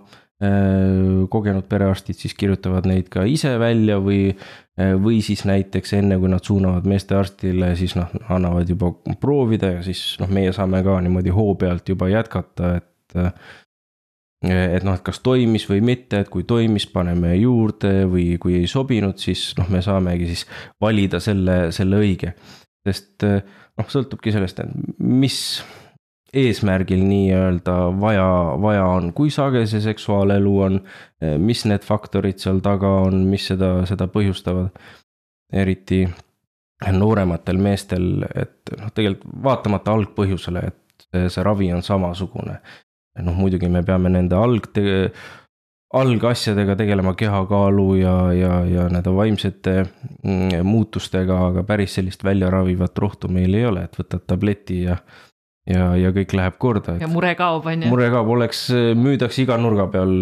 Äh, 0.45 1.29
kogenud 1.31 1.69
perearstid 1.71 2.19
siis 2.19 2.35
kirjutavad 2.35 2.89
neid 2.91 3.07
ka 3.13 3.23
ise 3.29 3.53
välja 3.61 4.01
või, 4.03 4.33
äh, 4.81 4.95
või 5.01 5.21
siis 5.25 5.45
näiteks 5.47 5.95
enne, 6.01 6.19
kui 6.21 6.31
nad 6.33 6.43
suunavad 6.45 6.89
meestearstile, 6.91 7.71
siis 7.79 7.95
noh, 7.97 8.11
annavad 8.35 8.69
juba 8.69 8.91
proovida 9.21 9.71
ja 9.77 9.85
siis 9.87 10.03
noh, 10.21 10.33
meie 10.35 10.53
saame 10.53 10.83
ka 10.85 10.97
niimoodi 11.05 11.33
hoo 11.35 11.55
pealt 11.61 11.89
juba 11.89 12.11
jätkata, 12.13 12.75
et 12.81 12.91
et 14.45 14.83
noh, 14.85 14.97
et 14.99 15.05
kas 15.07 15.23
toimis 15.25 15.65
või 15.71 15.79
mitte, 15.87 16.19
et 16.21 16.29
kui 16.29 16.43
toimis, 16.45 16.85
paneme 16.93 17.31
juurde 17.39 18.03
või 18.11 18.35
kui 18.43 18.59
ei 18.59 18.67
sobinud, 18.69 19.17
siis 19.23 19.53
noh, 19.57 19.71
me 19.73 19.81
saamegi 19.87 20.27
siis 20.33 20.43
valida 20.83 21.23
selle, 21.23 21.71
selle 21.73 22.03
õige. 22.03 22.35
sest 22.85 23.25
noh, 23.25 23.89
sõltubki 23.89 24.35
sellest, 24.35 24.61
et 24.61 24.99
mis 24.99 25.39
eesmärgil 26.35 27.03
nii-öelda 27.07 27.77
vaja, 28.01 28.27
vaja 28.63 28.85
on, 28.97 29.13
kui 29.17 29.31
sage 29.31 29.65
see 29.71 29.83
seksuaalelu 29.85 30.55
on, 30.67 30.81
mis 31.39 31.65
need 31.71 31.87
faktorid 31.87 32.43
seal 32.43 32.61
taga 32.65 32.91
on, 33.07 33.25
mis 33.31 33.49
seda, 33.53 33.77
seda 33.91 34.09
põhjustavad. 34.11 34.71
eriti 35.55 36.01
noorematel 36.93 37.59
meestel, 37.63 38.25
et 38.35 38.73
noh, 38.81 38.91
tegelikult 38.95 39.37
vaatamata 39.45 39.93
algpõhjusele, 39.95 40.65
et 40.67 41.07
see, 41.31 41.45
ravi 41.47 41.69
on 41.73 41.83
samasugune 41.87 42.59
noh, 43.23 43.37
muidugi 43.39 43.69
me 43.71 43.83
peame 43.87 44.11
nende 44.11 44.37
alg, 44.39 44.67
algasjadega 45.95 46.75
tegelema, 46.79 47.15
kehakaalu 47.19 47.87
ja, 48.01 48.17
ja, 48.35 48.55
ja 48.67 48.89
nende 48.91 49.13
vaimsete 49.15 49.77
mm, 49.85 50.65
muutustega, 50.67 51.39
aga 51.51 51.63
päris 51.69 51.95
sellist 51.99 52.25
väljaravivat 52.27 52.99
rohtu 52.99 53.31
meil 53.31 53.55
ei 53.55 53.69
ole, 53.71 53.87
et 53.87 54.01
võtad 54.01 54.27
tableti 54.27 54.83
ja 54.89 54.99
ja, 55.71 55.87
ja 55.97 56.11
kõik 56.17 56.35
läheb 56.37 56.59
korda. 56.63 56.97
ja 57.01 57.09
mure 57.11 57.33
kaob, 57.39 57.67
on 57.71 57.87
ju. 57.87 57.93
mure 57.93 58.11
kaob, 58.13 58.35
oleks, 58.37 58.67
müüdaks 58.99 59.41
iga 59.45 59.59
nurga 59.61 59.89
peal, 59.93 60.15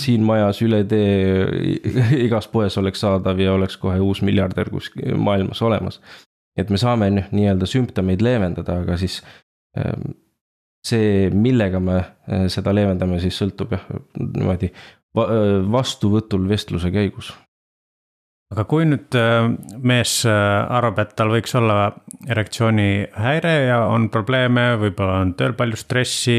siin 0.00 0.24
majas 0.26 0.62
üle 0.66 0.84
tee, 0.88 1.74
igas 2.26 2.50
poes 2.52 2.78
oleks 2.80 3.04
saadav 3.04 3.40
ja 3.42 3.56
oleks 3.58 3.80
kohe 3.80 3.98
uus 4.04 4.22
miljardär 4.26 4.70
kuskil 4.70 5.18
maailmas 5.18 5.62
olemas. 5.62 6.00
et 6.58 6.70
me 6.70 6.78
saame 6.80 7.10
nii-öelda 7.18 7.66
sümptomeid 7.70 8.22
leevendada, 8.22 8.80
aga 8.82 8.96
siis 8.98 9.20
ehm, 9.78 10.10
see, 10.88 11.28
millega 11.34 11.80
me 11.82 11.98
äh, 11.98 12.46
seda 12.52 12.72
leevendame, 12.76 13.20
siis 13.22 13.38
sõltub 13.40 13.74
jah, 13.74 13.84
niimoodi 14.18 14.70
äh, 14.70 15.34
vastuvõtul 15.72 16.48
vestluse 16.50 16.92
käigus. 16.94 17.32
Aga 18.54 18.64
kui 18.68 18.86
nüüd 18.88 19.16
äh, 19.18 19.48
mees 19.84 20.20
arvab, 20.28 21.02
et 21.02 21.14
tal 21.18 21.32
võiks 21.34 21.54
olla 21.58 21.90
erektsioonihäire 22.28 23.54
ja 23.68 23.82
on 23.92 24.08
probleeme, 24.12 24.70
võib-olla 24.80 25.20
on 25.24 25.34
tööl 25.38 25.56
palju 25.58 25.80
stressi, 25.80 26.38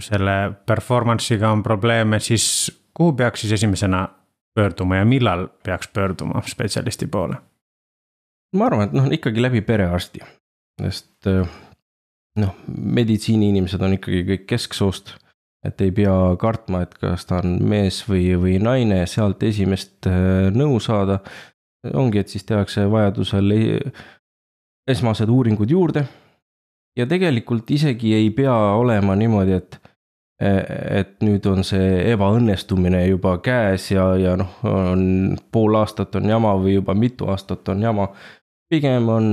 selle 0.00 0.38
performance'iga 0.66 1.52
on 1.52 1.64
probleeme, 1.66 2.20
siis 2.20 2.46
kuhu 2.94 3.16
peaks 3.18 3.44
siis 3.44 3.58
esimesena 3.58 4.06
pöörduma 4.54 5.02
ja 5.02 5.08
millal 5.08 5.48
peaks 5.66 5.90
pöörduma 5.92 6.42
spetsialisti 6.46 7.10
poole? 7.10 7.40
ma 8.54 8.68
arvan, 8.70 8.86
et 8.86 8.92
noh, 8.94 9.08
ikkagi 9.10 9.42
läbi 9.42 9.64
perearsti, 9.66 10.20
sest 10.78 11.26
noh, 12.40 12.54
meditsiiniinimesed 12.68 13.82
on 13.82 13.96
ikkagi 13.98 14.22
kõik 14.28 14.44
kesksoost. 14.54 15.16
Et 15.64 15.80
ei 15.80 15.92
pea 15.92 16.14
kartma, 16.40 16.82
et 16.84 16.94
kas 17.00 17.26
ta 17.28 17.40
on 17.42 17.58
mees 17.64 18.02
või, 18.08 18.34
või 18.40 18.58
naine, 18.62 19.04
sealt 19.10 19.42
esimest 19.42 20.08
äh, 20.10 20.50
nõu 20.54 20.80
saada. 20.80 21.20
ongi, 21.92 22.18
et 22.18 22.28
siis 22.28 22.44
tehakse 22.48 22.86
vajadusel 22.90 23.52
esmased 24.88 25.28
uuringud 25.28 25.70
juurde. 25.70 26.06
ja 26.96 27.06
tegelikult 27.06 27.70
isegi 27.70 28.14
ei 28.14 28.30
pea 28.30 28.54
olema 28.54 29.16
niimoodi, 29.16 29.52
et 29.52 29.80
et 30.40 31.20
nüüd 31.22 31.46
on 31.46 31.62
see 31.64 32.10
ebaõnnestumine 32.10 33.04
juba 33.06 33.36
käes 33.38 33.86
ja, 33.92 34.08
ja 34.18 34.34
noh, 34.36 34.56
on 34.66 35.36
pool 35.52 35.78
aastat 35.78 36.16
on 36.18 36.26
jama 36.28 36.56
või 36.58 36.74
juba 36.74 36.94
mitu 36.94 37.28
aastat 37.30 37.68
on 37.70 37.82
jama. 37.82 38.08
pigem 38.68 39.08
on 39.08 39.28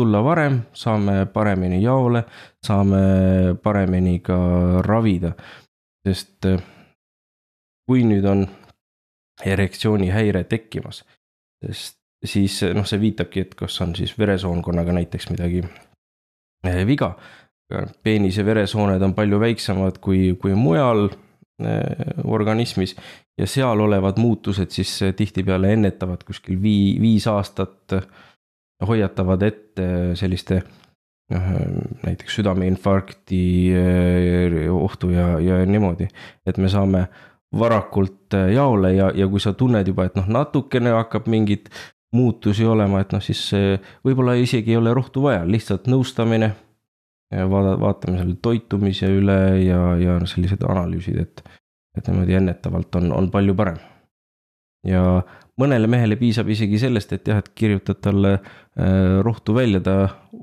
tulla 0.00 0.22
varem, 0.24 0.62
saame 0.72 1.26
paremini 1.32 1.82
jaole, 1.82 2.22
saame 2.64 3.00
paremini 3.62 4.20
ka 4.24 4.38
ravida. 4.86 5.34
sest 6.00 6.46
eh, 6.48 6.60
kui 7.84 8.06
nüüd 8.08 8.24
on 8.24 8.46
erektsioonihäire 9.44 10.46
tekkimas, 10.48 11.02
sest 11.60 11.98
siis 12.24 12.62
noh, 12.72 12.86
see 12.88 13.00
viitabki, 13.02 13.44
et 13.44 13.52
kas 13.58 13.76
on 13.84 13.92
siis 13.96 14.14
veresoonkonnaga 14.18 14.94
näiteks 14.96 15.28
midagi 15.34 15.60
eh, 16.64 16.86
viga. 16.86 17.12
peenise 18.02 18.44
veresooned 18.44 19.02
on 19.02 19.12
palju 19.14 19.40
väiksemad 19.40 20.00
kui, 20.02 20.32
kui 20.40 20.56
mujal 20.58 21.10
organismis 22.24 22.96
ja 23.38 23.46
seal 23.46 23.80
olevad 23.84 24.16
muutused 24.18 24.72
siis 24.72 24.94
tihtipeale 25.16 25.74
ennetavad 25.76 26.24
kuskil 26.26 26.56
vii-, 26.62 26.96
viis 27.00 27.26
aastat 27.28 28.00
hoiatavad 28.86 29.42
ette 29.42 29.86
selliste 30.18 30.60
noh, 31.30 31.48
näiteks 32.04 32.40
südameinfarkti 32.40 33.42
eh, 33.76 34.56
ohtu 34.74 35.10
ja, 35.14 35.32
ja 35.40 35.60
niimoodi, 35.66 36.08
et 36.46 36.58
me 36.58 36.70
saame 36.72 37.06
varakult 37.58 38.36
jaole 38.54 38.92
ja, 38.94 39.10
ja 39.14 39.26
kui 39.28 39.42
sa 39.42 39.52
tunned 39.58 39.88
juba, 39.88 40.06
et 40.06 40.18
noh, 40.18 40.28
natukene 40.30 40.92
hakkab 40.94 41.26
mingit 41.30 41.70
muutusi 42.14 42.66
olema, 42.66 43.02
et 43.02 43.12
noh, 43.14 43.22
siis 43.22 43.42
võib-olla 44.06 44.36
isegi 44.38 44.74
ei 44.74 44.78
ole 44.78 44.94
rohtu 44.94 45.22
vaja, 45.26 45.44
lihtsalt 45.46 45.86
nõustamine. 45.90 46.52
vaada, 47.30 47.76
vaatame 47.78 48.18
selle 48.18 48.34
toitumise 48.42 49.06
üle 49.06 49.38
ja, 49.62 49.94
ja 49.98 50.16
sellised 50.26 50.64
analüüsid, 50.66 51.20
et, 51.22 51.42
et 51.98 52.08
niimoodi 52.08 52.34
ennetavalt 52.38 52.96
on, 52.98 53.12
on 53.12 53.30
palju 53.30 53.54
parem. 53.54 53.78
ja 54.86 55.22
mõnele 55.60 55.90
mehele 55.90 56.16
piisab 56.20 56.48
isegi 56.52 56.80
sellest, 56.80 57.12
et 57.16 57.28
jah, 57.28 57.42
et 57.42 57.52
kirjutad 57.58 58.00
talle 58.04 58.36
äh, 58.38 59.20
rohtu 59.26 59.54
välja, 59.56 59.82
ta 59.84 59.96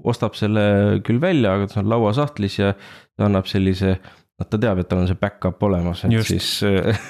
ostab 0.07 0.37
selle 0.37 1.01
küll 1.05 1.21
välja, 1.21 1.55
aga 1.57 1.67
see 1.71 1.81
on 1.83 1.91
lauasahtlis 1.91 2.61
ja 2.61 2.71
ta 2.77 3.27
annab 3.27 3.49
sellise 3.49 3.97
noh, 4.37 4.45
ta 4.45 4.59
teab, 4.61 4.81
et 4.81 4.89
tal 4.89 5.01
on 5.01 5.09
see 5.09 5.19
back-up 5.19 5.61
olemas, 5.65 6.03
et 6.05 6.13
just. 6.13 6.33
siis 6.33 6.49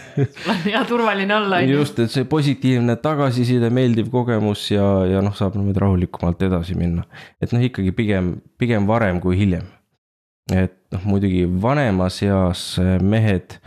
hea 0.67 0.83
turvaline 0.87 1.35
olla. 1.35 1.61
just, 1.67 1.99
et 2.03 2.13
see 2.13 2.27
positiivne 2.29 2.97
tagasiside, 3.03 3.71
meeldiv 3.73 4.11
kogemus 4.13 4.69
ja, 4.71 4.87
ja 5.11 5.23
noh, 5.25 5.35
saab 5.37 5.57
niimoodi 5.59 5.83
rahulikumalt 5.83 6.45
edasi 6.47 6.77
minna. 6.79 7.07
et 7.43 7.55
noh, 7.55 7.63
ikkagi 7.63 7.93
pigem, 7.97 8.37
pigem 8.59 8.87
varem 8.89 9.21
kui 9.23 9.39
hiljem. 9.39 9.67
et 10.53 10.77
noh, 10.95 11.07
muidugi 11.09 11.43
vanemas 11.61 12.21
eas 12.25 12.67
mehed, 13.03 13.59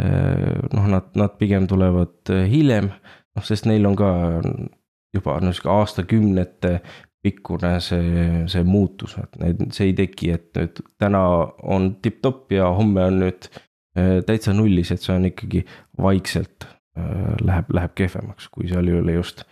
äh, 0.00 0.56
noh, 0.74 0.90
nad, 0.96 1.12
nad 1.18 1.38
pigem 1.38 1.70
tulevad 1.70 2.34
hiljem 2.50 2.90
noh, 3.36 3.44
sest 3.44 3.68
neil 3.68 3.86
on 3.88 3.96
ka 3.98 4.10
juba 5.14 5.38
no 5.40 5.52
sihuke 5.54 5.72
aastakümnete 5.72 6.78
pikkune 7.26 7.72
see, 7.82 8.26
see 8.50 8.64
muutus, 8.66 9.16
et 9.18 9.38
need, 9.42 9.66
see 9.74 9.90
ei 9.90 9.96
teki, 9.98 10.30
et 10.36 10.60
nüüd 10.60 10.80
täna 11.00 11.22
on 11.66 11.94
tipp-topp 12.02 12.54
ja 12.54 12.70
homme 12.76 13.08
on 13.10 13.20
nüüd 13.24 13.48
äh, 13.50 14.20
täitsa 14.26 14.54
nullis, 14.54 14.92
et 14.94 15.02
see 15.02 15.16
on 15.16 15.26
ikkagi 15.30 15.64
vaikselt 16.02 16.68
äh, 16.68 17.34
läheb, 17.42 17.72
läheb 17.74 17.96
kehvemaks, 17.98 18.50
kui 18.54 18.70
seal 18.70 18.92
ei 18.92 19.00
ole 19.00 19.18
just 19.18 19.42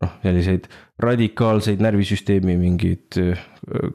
noh, 0.00 0.16
selliseid 0.24 0.70
radikaalseid 1.04 1.84
närvisüsteemi 1.84 2.56
mingeid 2.60 3.20
äh, 3.20 3.46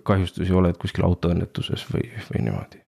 kahjustusi 0.06 0.54
oled 0.54 0.78
kuskil 0.82 1.08
autoõnnetuses 1.10 1.88
või, 1.90 2.06
või 2.30 2.46
niimoodi 2.46 2.85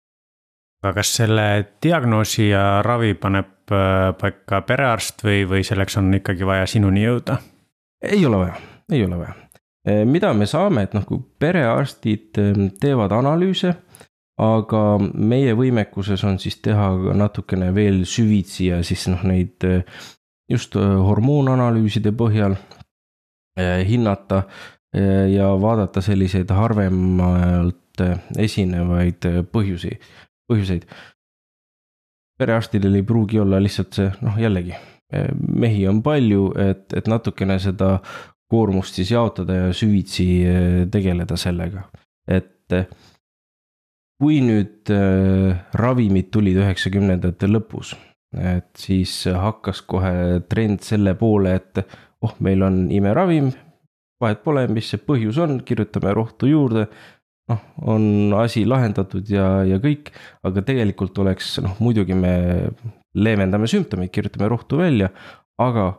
aga 0.82 0.98
kas 0.98 1.14
selle 1.20 1.46
diagnoosi 1.84 2.50
ja 2.50 2.82
ravi 2.86 3.14
paneb 3.22 3.74
äh, 3.74 4.10
paika 4.18 4.64
perearst 4.66 5.22
või, 5.26 5.44
või 5.50 5.66
selleks 5.66 6.00
on 6.02 6.10
ikkagi 6.18 6.48
vaja 6.48 6.66
sinuni 6.70 7.06
jõuda? 7.06 7.38
ei 8.02 8.26
ole 8.26 8.40
vaja, 8.42 8.56
ei 8.92 9.04
ole 9.06 9.20
vaja. 9.20 9.36
Äh, 9.88 10.02
mida 10.10 10.34
me 10.34 10.48
saame, 10.50 10.88
et 10.88 10.96
noh, 10.98 11.06
kui 11.06 11.22
perearstid 11.40 12.42
ähm, 12.42 12.72
teevad 12.82 13.14
analüüse, 13.14 13.76
aga 14.42 14.82
meie 15.14 15.54
võimekuses 15.54 16.24
on 16.26 16.40
siis 16.42 16.58
teha 16.66 16.90
natukene 17.14 17.70
veel 17.76 18.02
süvitsi 18.10 18.72
ja 18.72 18.82
siis 18.86 19.06
noh, 19.12 19.22
neid 19.30 19.62
äh, 19.70 19.86
just 20.50 20.76
hormoonanalüüside 20.76 22.12
põhjal 22.18 22.58
hinnata 23.88 24.42
ja 25.32 25.46
vaadata 25.60 26.02
selliseid 26.04 26.50
harvemalt 26.52 28.02
esinevaid 28.40 29.28
põhjusi 29.52 29.94
põhjuseid. 30.52 30.86
perearstidel 32.42 32.96
ei 32.98 33.04
pruugi 33.06 33.40
olla 33.40 33.60
lihtsalt 33.62 33.94
see, 33.94 34.12
noh 34.26 34.38
jällegi, 34.42 34.74
mehi 35.62 35.88
on 35.88 36.00
palju, 36.04 36.52
et, 36.60 36.88
et 36.98 37.08
natukene 37.12 37.60
seda 37.62 38.00
koormust 38.52 38.98
siis 39.00 39.12
jaotada 39.14 39.58
ja 39.58 39.72
süvitsi 39.76 40.28
eh, 40.44 40.84
tegeleda 40.92 41.38
sellega, 41.40 41.86
et 42.28 42.76
eh, 42.76 42.88
kui 44.22 44.38
nüüd 44.46 44.92
äh, 44.94 45.58
ravimid 45.82 46.30
tulid 46.34 46.60
üheksakümnendate 46.62 47.48
lõpus, 47.50 47.96
et 48.38 48.70
siis 48.78 49.16
hakkas 49.34 49.82
kohe 49.90 50.42
trend 50.52 50.84
selle 50.86 51.16
poole, 51.18 51.56
et 51.58 51.82
oh, 52.22 52.36
meil 52.46 52.62
on 52.68 52.84
imeravim, 52.94 53.50
vahet 54.22 54.44
pole, 54.46 54.68
mis 54.70 54.92
see 54.94 55.02
põhjus 55.02 55.40
on, 55.42 55.58
kirjutame 55.66 56.14
rohtu 56.14 56.52
juurde. 56.52 56.86
Noh, 57.50 57.64
on 57.82 58.04
asi 58.40 58.66
lahendatud 58.68 59.30
ja, 59.32 59.64
ja 59.68 59.80
kõik, 59.84 60.12
aga 60.48 60.64
tegelikult 60.68 61.18
oleks 61.24 61.58
noh, 61.64 61.76
muidugi 61.84 62.18
me 62.18 62.36
leevendame 63.18 63.68
sümptomeid, 63.68 64.12
kirjutame 64.14 64.50
rohtu 64.52 64.80
välja, 64.80 65.10
aga 65.62 65.92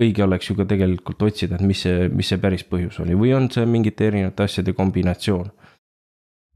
õige 0.00 0.24
oleks 0.24 0.48
ju 0.48 0.56
ka 0.58 0.66
tegelikult 0.68 1.22
otsida, 1.28 1.58
et 1.58 1.66
mis 1.66 1.84
see, 1.84 2.08
mis 2.08 2.30
see 2.30 2.40
päris 2.40 2.64
põhjus 2.66 3.00
oli 3.04 3.16
või 3.18 3.34
on 3.36 3.50
see 3.52 3.66
mingite 3.68 4.08
erinevate 4.08 4.46
asjade 4.48 4.74
kombinatsioon. 4.76 5.50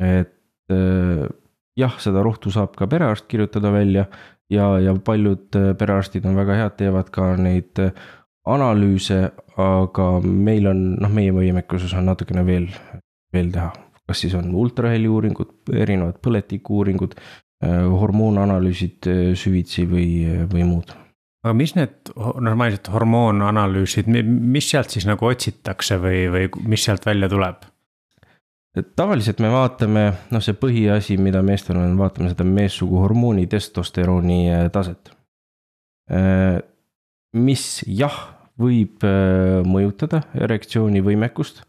et 0.01 0.73
äh, 0.73 1.27
jah, 1.79 1.99
seda 2.01 2.23
rohtu 2.25 2.51
saab 2.55 2.75
ka 2.79 2.89
perearst 2.91 3.29
kirjutada 3.31 3.71
välja 3.75 4.07
ja, 4.51 4.67
ja 4.81 4.95
paljud 4.95 5.57
äh, 5.59 5.73
perearstid 5.79 6.27
on 6.27 6.37
väga 6.39 6.59
head, 6.63 6.77
teevad 6.81 7.11
ka 7.15 7.35
neid 7.37 7.79
äh, 7.83 7.93
analüüse, 8.45 9.21
aga 9.61 10.09
meil 10.25 10.69
on, 10.69 10.85
noh, 11.01 11.13
meie 11.13 11.33
võimekuses 11.33 11.95
on 11.97 12.11
natukene 12.11 12.45
veel, 12.47 12.69
veel 13.33 13.53
teha. 13.55 13.73
Kas 14.09 14.25
siis 14.25 14.35
on 14.37 14.51
ultraheli 14.55 15.09
uuringud, 15.09 15.55
erinevad 15.73 16.21
põletikuuuringud, 16.25 17.14
hormoonanalüüsid 17.64 19.07
süvitsi 19.40 19.87
või, 19.88 20.09
või 20.51 20.67
muud 20.69 20.90
aga 21.45 21.53
mis 21.57 21.75
need 21.77 22.11
normaalsed 22.17 22.88
hormoonanalüüsid, 22.93 24.09
mis 24.09 24.69
sealt 24.73 24.93
siis 24.93 25.07
nagu 25.09 25.29
otsitakse 25.29 25.97
või, 26.01 26.27
või 26.33 26.51
mis 26.73 26.85
sealt 26.88 27.07
välja 27.09 27.29
tuleb? 27.33 27.64
tavaliselt 28.97 29.38
me 29.38 29.51
vaatame, 29.53 30.05
noh, 30.35 30.43
see 30.43 30.57
põhiasi, 30.59 31.14
mida 31.23 31.45
meestel 31.47 31.79
on, 31.79 31.93
vaatame 31.99 32.33
seda 32.33 32.47
meessugu 32.49 32.99
hormooni 33.05 33.47
testosterooni 33.51 34.38
äh, 34.51 34.64
taset. 34.75 35.12
Äh, 36.11 36.59
mis 37.38 37.85
jah, 37.87 38.17
võib 38.59 39.05
äh, 39.07 39.61
mõjutada 39.67 40.25
erektsiooni 40.35 41.05
võimekust, 41.07 41.62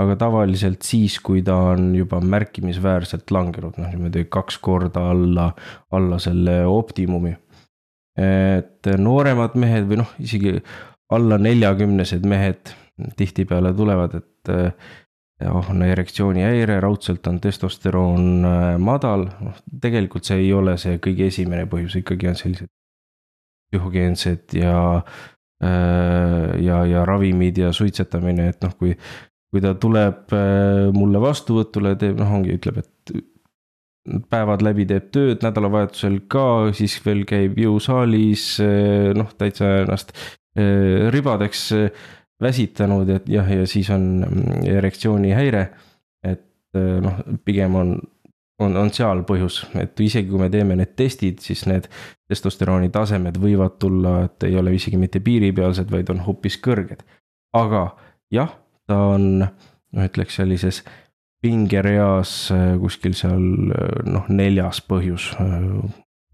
aga 0.00 0.16
tavaliselt 0.20 0.86
siis, 0.86 1.18
kui 1.24 1.42
ta 1.46 1.56
on 1.72 1.90
juba 1.96 2.20
märkimisväärselt 2.24 3.30
langenud, 3.34 3.78
noh 3.80 3.90
niimoodi 3.92 4.26
kaks 4.32 4.58
korda 4.62 5.08
alla, 5.12 5.50
alla 5.96 6.18
selle 6.22 6.60
optimumi. 6.68 7.34
Et 8.20 8.88
nooremad 9.00 9.54
mehed 9.60 9.86
või 9.88 10.00
noh, 10.02 10.10
isegi 10.20 10.56
alla 11.14 11.38
neljakümnesed 11.40 12.26
mehed 12.28 12.74
tihtipeale 13.16 13.72
tulevad, 13.76 14.18
et 14.18 14.50
oh, 15.48 15.70
on 15.70 15.82
erektsioonihäire, 15.82 16.80
raudselt 16.80 17.26
on 17.26 17.40
testosteroon 17.40 18.44
äh, 18.44 18.78
madal, 18.78 19.26
noh 19.40 19.56
tegelikult 19.80 20.28
see 20.28 20.44
ei 20.44 20.52
ole 20.52 20.76
see 20.80 21.00
kõige 21.02 21.30
esimene 21.30 21.66
põhjus, 21.70 21.96
ikkagi 22.00 22.30
on 22.30 22.38
sellised 22.38 22.70
psühhogeensed 23.70 24.56
ja 24.58 24.76
äh, 25.64 26.60
ja, 26.60 26.84
ja 26.88 27.04
ravimid 27.08 27.58
ja 27.62 27.72
suitsetamine, 27.76 28.50
et 28.52 28.62
noh, 28.66 28.74
kui, 28.78 28.96
kui 29.50 29.62
ta 29.64 29.74
tuleb 29.74 30.34
äh, 30.36 30.88
mulle 30.94 31.20
vastuvõtule, 31.22 31.96
teeb, 31.98 32.20
noh, 32.22 32.38
ongi, 32.38 32.54
ütleb, 32.60 32.82
et 32.84 33.14
päevad 34.30 34.62
läbi 34.64 34.86
teeb 34.88 35.10
tööd, 35.14 35.42
nädalavahetusel 35.44 36.22
ka, 36.30 36.70
siis 36.76 36.96
veel 37.04 37.24
käib 37.28 37.58
jõusaalis, 37.60 38.44
eh, 38.64 39.10
noh, 39.16 39.28
täitsa 39.38 39.68
ennast 39.82 40.14
eh, 40.56 41.10
ribadeks 41.12 41.66
väsitanud, 42.40 43.10
et 43.12 43.28
jah, 43.28 43.48
ja 43.50 43.66
siis 43.68 43.90
on 43.92 44.06
mm, 44.24 44.62
erektsioonihäire. 44.78 45.68
et 46.24 46.76
noh, 46.76 47.16
pigem 47.44 47.74
on, 47.74 47.94
on, 48.62 48.76
on 48.78 48.90
seal 48.94 49.24
põhjus, 49.26 49.64
et 49.80 50.00
isegi 50.00 50.28
kui 50.30 50.38
me 50.38 50.50
teeme 50.52 50.76
need 50.78 50.92
testid, 50.96 51.40
siis 51.42 51.64
need 51.66 51.88
testosterooni 52.30 52.92
tasemed 52.94 53.40
võivad 53.42 53.78
tulla, 53.82 54.20
et 54.28 54.46
ei 54.46 54.54
ole 54.60 54.76
isegi 54.76 55.00
mitte 55.00 55.20
piiripealsed, 55.24 55.90
vaid 55.90 56.12
on 56.14 56.22
hoopis 56.26 56.60
kõrged. 56.62 57.02
aga 57.56 57.88
jah, 58.30 58.52
ta 58.90 58.98
on, 59.14 59.30
noh, 59.46 60.08
ütleks 60.10 60.36
sellises 60.40 60.82
pingereas 61.40 62.50
äh, 62.52 62.76
kuskil 62.80 63.16
seal 63.16 63.42
äh, 63.72 64.00
noh, 64.08 64.28
neljas 64.28 64.82
põhjus 64.84 65.32
äh, 65.40 65.68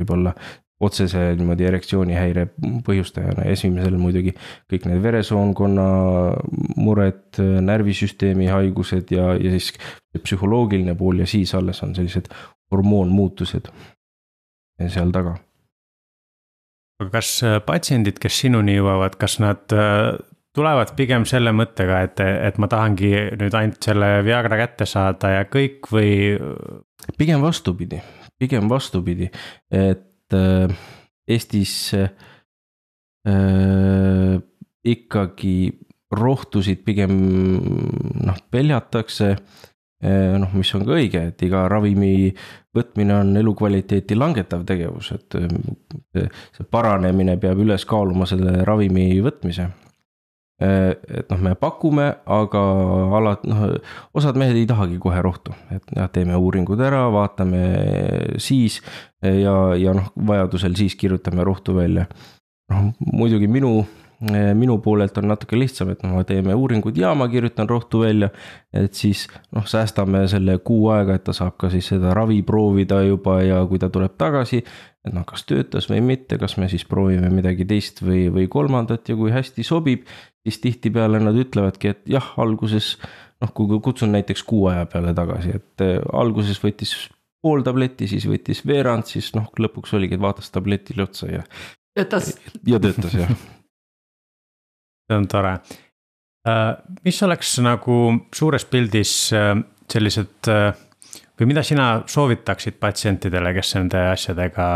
võib-olla 0.01 0.35
otsese 0.83 1.31
niimoodi 1.39 1.65
erektsioonihäire 1.65 2.51
põhjustajana, 2.85 3.47
esimesel 3.49 3.95
muidugi 3.97 4.35
kõik 4.69 4.85
need 4.91 5.01
veresoonkonna 5.01 5.87
mured, 6.77 7.39
närvisüsteemi 7.65 8.51
haigused 8.53 9.15
ja, 9.15 9.31
ja 9.41 9.55
siis 9.55 9.71
psühholoogiline 10.21 10.93
pool 11.01 11.23
ja 11.23 11.31
siis 11.31 11.55
alles 11.57 11.81
on 11.87 11.95
sellised 11.97 12.29
hormoonmuutused 12.75 13.73
seal 14.93 15.17
taga. 15.17 15.39
aga 17.01 17.09
kas 17.15 17.33
patsiendid, 17.65 18.21
kes 18.21 18.43
sinuni 18.45 18.77
jõuavad, 18.77 19.17
kas 19.17 19.39
nad 19.41 19.73
tulevad 20.57 20.93
pigem 20.97 21.27
selle 21.29 21.53
mõttega, 21.57 22.01
et, 22.07 22.21
et 22.21 22.59
ma 22.63 22.69
tahangi 22.71 23.13
nüüd 23.41 23.57
ainult 23.59 23.85
selle 23.85 24.11
Viagra 24.27 24.59
kätte 24.63 24.89
saada 24.89 25.35
ja 25.39 25.47
kõik 25.51 25.91
või? 25.93 26.11
pigem 27.19 27.45
vastupidi, 27.45 28.01
pigem 28.41 28.69
vastupidi, 28.71 29.29
et 29.71 30.35
äh, 30.35 30.73
Eestis 31.29 31.93
äh, 31.95 32.11
ikkagi 34.87 35.57
rohtusid 36.17 36.83
pigem 36.87 37.15
noh, 38.27 38.37
peljatakse 38.51 39.33
äh,. 39.37 40.35
noh, 40.41 40.53
mis 40.55 40.75
on 40.79 40.87
ka 40.87 40.99
õige, 40.99 41.25
et 41.31 41.47
iga 41.47 41.67
ravimi 41.71 42.31
võtmine 42.77 43.21
on 43.21 43.37
elukvaliteeti 43.39 44.19
langetav 44.19 44.67
tegevus, 44.67 45.13
et 45.15 45.39
äh, 45.39 46.31
see 46.57 46.71
paranemine 46.71 47.37
peab 47.43 47.61
üles 47.63 47.87
kaaluma 47.87 48.27
selle 48.31 48.65
ravimi 48.67 49.13
võtmise 49.23 49.69
Äh, 49.69 49.86
et 50.61 51.29
noh, 51.29 51.41
me 51.45 51.53
pakume, 51.61 52.07
aga 52.33 52.63
alati 53.19 53.51
noh, 53.51 53.65
osad 54.17 54.39
mehed 54.41 54.57
ei 54.57 54.69
tahagi 54.69 54.97
kohe 55.03 55.21
rohtu, 55.25 55.53
et 55.75 55.85
jah, 55.93 56.09
teeme 56.13 56.39
uuringud 56.41 56.81
ära, 56.81 57.03
vaatame 57.13 57.61
siis 58.41 58.81
ja, 59.21 59.57
ja 59.77 59.93
noh, 59.97 60.09
vajadusel 60.17 60.77
siis 60.79 60.97
kirjutame 60.97 61.45
rohtu 61.45 61.77
välja. 61.77 62.07
noh, 62.73 62.89
muidugi 63.13 63.47
minu, 63.53 63.85
minu 64.57 64.79
poolelt 64.83 65.19
on 65.21 65.29
natuke 65.29 65.59
lihtsam, 65.61 65.93
et 65.93 66.01
noh, 66.07 66.25
teeme 66.25 66.57
uuringud 66.57 66.97
ja 66.97 67.13
ma 67.15 67.29
kirjutan 67.29 67.69
rohtu 67.69 68.01
välja. 68.07 68.31
et 68.73 68.95
siis 68.95 69.27
noh, 69.53 69.69
säästame 69.69 70.25
selle 70.29 70.57
kuu 70.65 70.89
aega, 70.97 71.21
et 71.21 71.25
ta 71.29 71.37
saab 71.37 71.61
ka 71.61 71.69
siis 71.71 71.93
seda 71.93 72.17
ravi 72.17 72.41
proovida 72.43 73.03
juba 73.05 73.43
ja 73.45 73.61
kui 73.69 73.79
ta 73.79 73.93
tuleb 73.93 74.17
tagasi, 74.17 74.65
et 75.07 75.15
noh, 75.15 75.25
kas 75.29 75.45
töötas 75.47 75.89
või 75.91 76.01
mitte, 76.05 76.39
kas 76.41 76.57
me 76.61 76.69
siis 76.71 76.85
proovime 76.89 77.31
midagi 77.33 77.67
teist 77.69 78.03
või, 78.03 78.27
või 78.35 78.49
kolmandat 78.51 79.09
ja 79.11 79.17
kui 79.19 79.33
hästi 79.35 79.65
sobib, 79.67 80.07
siis 80.47 80.59
tihtipeale 80.63 81.21
nad 81.23 81.37
ütlevadki, 81.39 81.95
et 81.95 82.09
jah, 82.11 82.33
alguses 82.43 82.97
noh, 83.43 83.53
kui 83.55 83.81
kutsun 83.85 84.15
näiteks 84.15 84.43
kuu 84.49 84.67
aja 84.73 84.87
peale 84.91 85.15
tagasi, 85.17 85.57
et 85.61 85.85
eh, 85.85 85.99
alguses 86.17 86.59
võttis 86.63 86.97
pool 87.45 87.63
tabletti, 87.67 88.09
siis 88.11 88.27
võttis 88.29 88.65
veerand, 88.67 89.07
siis 89.07 89.31
noh, 89.37 89.51
lõpuks 89.61 89.95
oligi, 89.97 90.17
et 90.17 90.23
vaatas 90.23 90.51
tabletile 90.55 91.07
otsa 91.07 91.31
ja. 91.31 91.45
töötas. 91.95 92.33
ja 92.67 92.81
töötas 92.83 93.15
jah. 93.15 93.31
see 95.07 95.19
on 95.21 95.29
tore. 95.31 95.59
Äh, 96.47 96.73
mis 97.07 97.23
oleks 97.23 97.57
nagu 97.63 98.01
suures 98.35 98.67
pildis 98.71 99.15
äh, 99.35 99.55
sellised 99.91 100.51
äh, 100.51 100.73
või 101.41 101.53
mida 101.53 101.63
sina 101.63 102.03
soovitaksid 102.09 102.79
patsientidele, 102.81 103.53
kes 103.57 103.75
nende 103.79 104.09
asjadega 104.13 104.67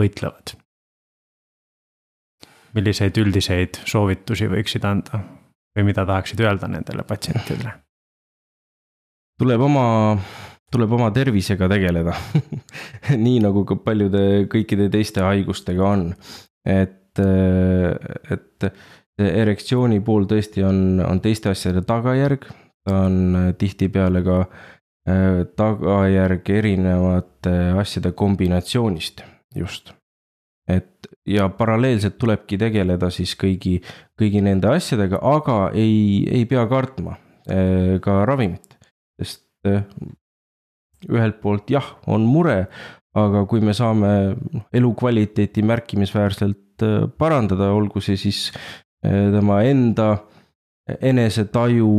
võitlevad? 0.00 0.58
milliseid 2.74 3.14
üldiseid 3.22 3.76
soovitusi 3.86 4.48
võiksid 4.50 4.82
anda 4.88 5.20
või 5.76 5.84
mida 5.86 6.02
tahaksid 6.06 6.40
öelda 6.42 6.66
nendele 6.66 7.04
patsientidele? 7.06 7.70
tuleb 9.38 9.62
oma, 9.62 9.84
tuleb 10.74 10.96
oma 10.96 11.12
tervisega 11.14 11.68
tegeleda 11.70 12.16
nii 13.26 13.38
nagu 13.46 13.62
ka 13.68 13.78
paljude 13.78 14.24
kõikide 14.50 14.88
teiste 14.90 15.22
haigustega 15.22 15.86
on, 15.86 16.08
et, 16.66 17.22
et 17.22 18.68
erektsiooni 19.22 20.00
pool 20.02 20.26
tõesti 20.30 20.66
on, 20.66 20.98
on 21.06 21.22
teiste 21.22 21.54
asjade 21.54 21.84
tagajärg, 21.86 22.48
ta 22.84 23.04
on 23.06 23.54
tihtipeale 23.58 24.22
ka 24.26 24.40
äh, 24.42 24.73
tagajärg 25.04 26.48
erinevate 26.48 27.52
asjade 27.76 28.14
kombinatsioonist 28.16 29.20
just. 29.54 29.92
et 30.68 31.06
ja 31.28 31.48
paralleelselt 31.52 32.16
tulebki 32.16 32.56
tegeleda 32.56 33.10
siis 33.12 33.34
kõigi, 33.36 33.82
kõigi 34.16 34.40
nende 34.40 34.70
asjadega, 34.72 35.18
aga 35.20 35.58
ei, 35.76 36.24
ei 36.24 36.46
pea 36.48 36.64
kartma 36.70 37.18
äh, 37.44 38.00
ka 38.00 38.22
ravimit, 38.24 38.78
sest 39.20 39.44
äh, 39.68 39.84
ühelt 41.04 41.36
poolt 41.42 41.68
jah, 41.68 41.84
on 42.08 42.24
mure, 42.24 42.62
aga 43.12 43.44
kui 43.44 43.60
me 43.60 43.76
saame 43.76 44.14
noh, 44.32 44.64
elukvaliteeti 44.72 45.62
märkimisväärselt 45.68 46.86
parandada, 47.20 47.68
olgu 47.76 48.00
see 48.02 48.16
siis 48.18 48.48
tema 49.04 49.60
enda 49.68 50.08
enesetaju, 51.04 51.92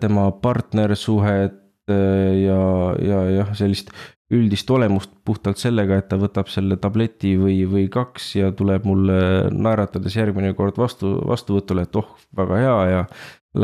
tema 0.00 0.28
partnersuhet, 0.44 1.61
Äh, 1.61 1.61
ja, 1.88 2.58
ja 3.02 3.22
jah, 3.38 3.54
sellist 3.58 3.90
üldist 4.32 4.70
olemust 4.72 5.12
puhtalt 5.26 5.60
sellega, 5.60 5.98
et 6.00 6.08
ta 6.08 6.16
võtab 6.20 6.48
selle 6.52 6.78
tableti 6.80 7.34
või, 7.40 7.62
või 7.68 7.86
kaks 7.92 8.28
ja 8.38 8.52
tuleb 8.56 8.86
mulle 8.88 9.18
naeratades 9.52 10.16
järgmine 10.16 10.54
kord 10.58 10.78
vastu, 10.80 11.14
vastuvõtule, 11.28 11.84
et 11.86 11.98
oh, 12.00 12.14
väga 12.36 12.60
hea 12.62 12.76
ja 12.92 13.02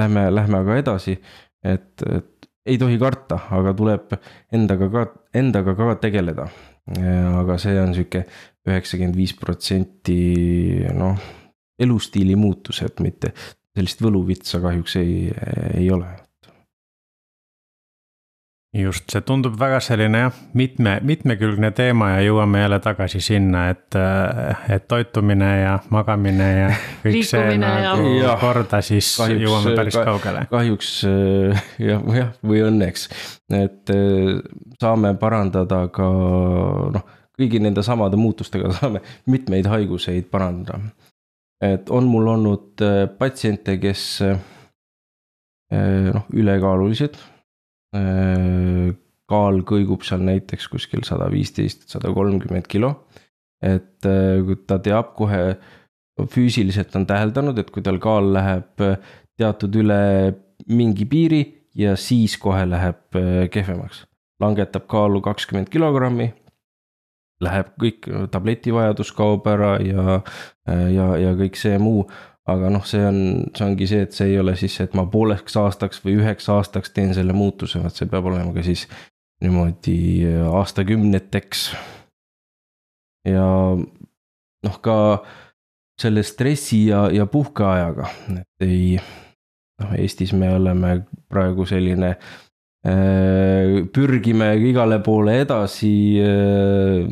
lähme, 0.01 0.27
lähme 0.35 0.61
aga 0.61 0.77
edasi. 0.83 1.17
et, 1.65 2.05
et 2.05 2.51
ei 2.69 2.77
tohi 2.79 2.99
karta, 3.01 3.41
aga 3.57 3.73
tuleb 3.77 4.13
endaga 4.53 4.91
ka, 4.93 5.07
endaga 5.35 5.75
ka 5.79 5.95
tegeleda. 6.05 6.49
aga 7.41 7.59
see 7.61 7.81
on 7.81 7.95
sihuke 7.97 8.25
üheksakümmend 8.69 9.17
viis 9.17 9.35
protsenti 9.37 10.85
noh, 10.97 11.17
elustiili 11.81 12.37
muutused, 12.37 13.01
mitte 13.05 13.33
sellist 13.77 14.01
võluvitsa 14.05 14.61
kahjuks 14.65 14.97
ei, 15.01 15.29
ei 15.77 15.91
ole 15.93 16.28
just, 18.75 19.07
see 19.09 19.23
tundub 19.25 19.55
väga 19.59 19.79
selline 19.81 20.21
jah, 20.27 20.41
mitme, 20.59 20.99
mitmekülgne 21.07 21.71
teema 21.77 22.11
ja 22.15 22.25
jõuame 22.27 22.61
jälle 22.61 22.79
tagasi 22.85 23.21
sinna, 23.25 23.69
et, 23.73 23.97
et 24.69 24.89
toitumine 24.89 25.49
ja 25.63 25.75
magamine 25.95 26.49
ja 26.53 26.67
kõik 27.05 27.25
see 27.29 27.55
nagu 27.61 28.11
ja. 28.19 28.35
korda, 28.41 28.83
siis 28.85 29.15
kahjuks, 29.21 29.45
jõuame 29.47 29.77
päris 29.79 29.97
ka, 29.97 30.05
kaugele. 30.11 30.45
kahjuks 30.51 30.91
jah, 31.89 32.11
jah, 32.19 32.35
või 32.45 32.61
õnneks, 32.69 33.09
et 33.57 33.95
saame 34.83 35.15
parandada 35.21 35.87
ka 35.95 36.11
noh, 36.99 37.09
kõigi 37.39 37.63
nende 37.65 37.85
samade 37.87 38.21
muutustega 38.21 38.75
saame 38.81 39.03
mitmeid 39.33 39.71
haiguseid 39.71 40.29
parandada. 40.31 40.93
et 41.65 41.89
on 41.91 42.05
mul 42.05 42.29
olnud 42.37 42.85
patsiente, 43.19 43.81
kes 43.81 44.05
noh, 45.73 46.25
ülekaalulised 46.33 47.17
Äh, 47.17 47.38
kaal 49.29 49.61
kõigub 49.69 50.05
seal 50.07 50.23
näiteks 50.25 50.69
kuskil 50.73 51.05
sada 51.07 51.29
viisteist, 51.33 51.87
sada 51.93 52.13
kolmkümmend 52.15 52.69
kilo. 52.71 52.95
et 53.63 54.07
äh, 54.07 54.57
ta 54.71 54.79
teab 54.79 55.17
kohe, 55.19 55.57
füüsiliselt 56.31 56.95
on 56.95 57.07
täheldanud, 57.11 57.59
et 57.59 57.73
kui 57.75 57.83
tal 57.83 57.99
kaal 57.99 58.31
läheb 58.37 58.85
äh, 58.87 59.01
teatud 59.39 59.75
üle 59.81 59.99
mingi 60.71 61.07
piiri 61.11 61.41
ja 61.75 61.97
siis 61.97 62.37
kohe 62.39 62.65
läheb 62.67 63.19
kehvemaks. 63.51 64.05
langetab 64.41 64.87
kaalu 64.87 65.21
kakskümmend 65.21 65.69
kilogrammi, 65.71 66.29
läheb 67.43 67.75
kõik, 67.83 68.07
tabletivajadus 68.31 69.11
kaob 69.15 69.47
ära 69.51 69.77
ja, 69.83 70.21
ja, 70.67 71.07
ja 71.19 71.35
kõik 71.39 71.59
see 71.59 71.79
muu, 71.83 72.07
aga 72.49 72.71
noh, 72.73 72.85
see 72.89 73.05
on, 73.05 73.21
see 73.57 73.67
ongi 73.67 73.89
see, 73.91 74.07
et 74.07 74.17
see 74.17 74.33
ei 74.33 74.41
ole 74.41 74.55
siis 74.57 74.79
et 74.85 74.97
ma 74.97 75.05
pooleks 75.11 75.57
aastaks 75.61 76.03
või 76.05 76.19
üheks 76.23 76.49
aastaks 76.53 76.95
teen 76.97 77.15
selle 77.17 77.37
muutuse, 77.37 77.83
vaid 77.83 77.97
see 77.97 78.09
peab 78.11 78.29
olema 78.31 78.55
ka 78.57 78.65
siis 78.67 78.87
niimoodi 79.45 79.99
äh, 80.29 80.47
aastakümneteks. 80.61 81.69
ja 83.29 83.47
noh, 84.65 84.81
ka 84.83 84.97
selle 86.01 86.23
stressi 86.23 86.87
ja, 86.87 87.09
ja 87.13 87.27
puhkeajaga, 87.27 88.11
et 88.39 88.67
ei, 88.67 88.99
noh, 89.83 89.95
Eestis 89.99 90.33
me 90.33 90.51
oleme 90.55 91.01
praegu 91.29 91.67
selline 91.67 92.15
pürgime 93.95 94.53
igale 94.69 94.99
poole 95.05 95.39
edasi, 95.43 95.93
äh, 96.23 97.07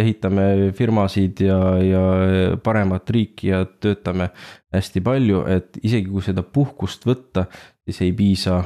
ehitame 0.00 0.72
firmasid 0.76 1.44
ja, 1.46 1.58
ja 1.82 2.04
paremat 2.64 3.10
riiki 3.14 3.50
ja 3.52 3.64
töötame 3.64 4.30
hästi 4.74 5.02
palju, 5.04 5.44
et 5.50 5.78
isegi 5.82 6.10
kui 6.10 6.24
seda 6.24 6.42
puhkust 6.42 7.06
võtta, 7.06 7.46
siis 7.86 8.00
ei 8.04 8.12
piisa 8.16 8.62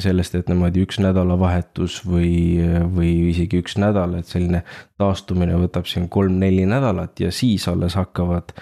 sellest, 0.00 0.34
et 0.34 0.48
niimoodi 0.50 0.82
üks 0.84 0.98
nädalavahetus 1.00 2.00
või, 2.06 2.58
või 2.96 3.30
isegi 3.30 3.62
üks 3.62 3.78
nädal, 3.78 4.18
et 4.18 4.30
selline 4.30 4.64
taastumine 4.98 5.56
võtab 5.60 5.86
siin 5.90 6.08
kolm-neli 6.10 6.66
nädalat 6.66 7.22
ja 7.22 7.30
siis 7.32 7.68
alles 7.70 7.94
hakkavad, 7.96 8.52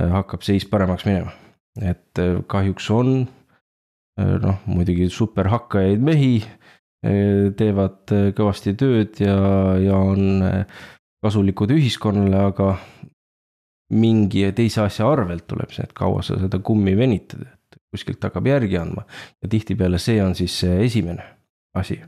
hakkab 0.00 0.46
seis 0.46 0.64
paremaks 0.66 1.04
minema. 1.04 1.34
et 1.78 2.18
kahjuks 2.48 2.88
on 2.90 3.28
noh, 4.18 4.62
muidugi 4.66 5.08
super 5.12 5.48
hakkajaid 5.52 6.02
mehi 6.02 6.32
eh, 6.42 6.57
teevad 7.02 8.12
eh, 8.14 8.30
kõvasti 8.34 8.74
tööd 8.78 9.20
ja, 9.22 9.38
ja 9.78 9.98
on 10.02 10.42
eh, 10.42 10.82
kasulikud 11.22 11.70
ühiskonnale, 11.74 12.40
aga 12.50 12.72
mingi 13.94 14.44
teise 14.56 14.82
asja 14.84 15.06
arvelt 15.08 15.46
tuleb 15.48 15.72
see, 15.72 15.86
et 15.86 15.94
kaua 15.96 16.22
sa 16.26 16.36
seda 16.40 16.60
kummi 16.64 16.96
venitad, 16.98 17.46
et 17.46 17.80
kuskilt 17.94 18.22
hakkab 18.26 18.50
järgi 18.50 18.78
andma. 18.80 19.06
ja 19.42 19.48
tihtipeale 19.48 19.98
see 20.02 20.20
on 20.22 20.34
siis 20.34 20.58
see 20.60 20.84
esimene 20.84 21.24
asi. 21.78 22.00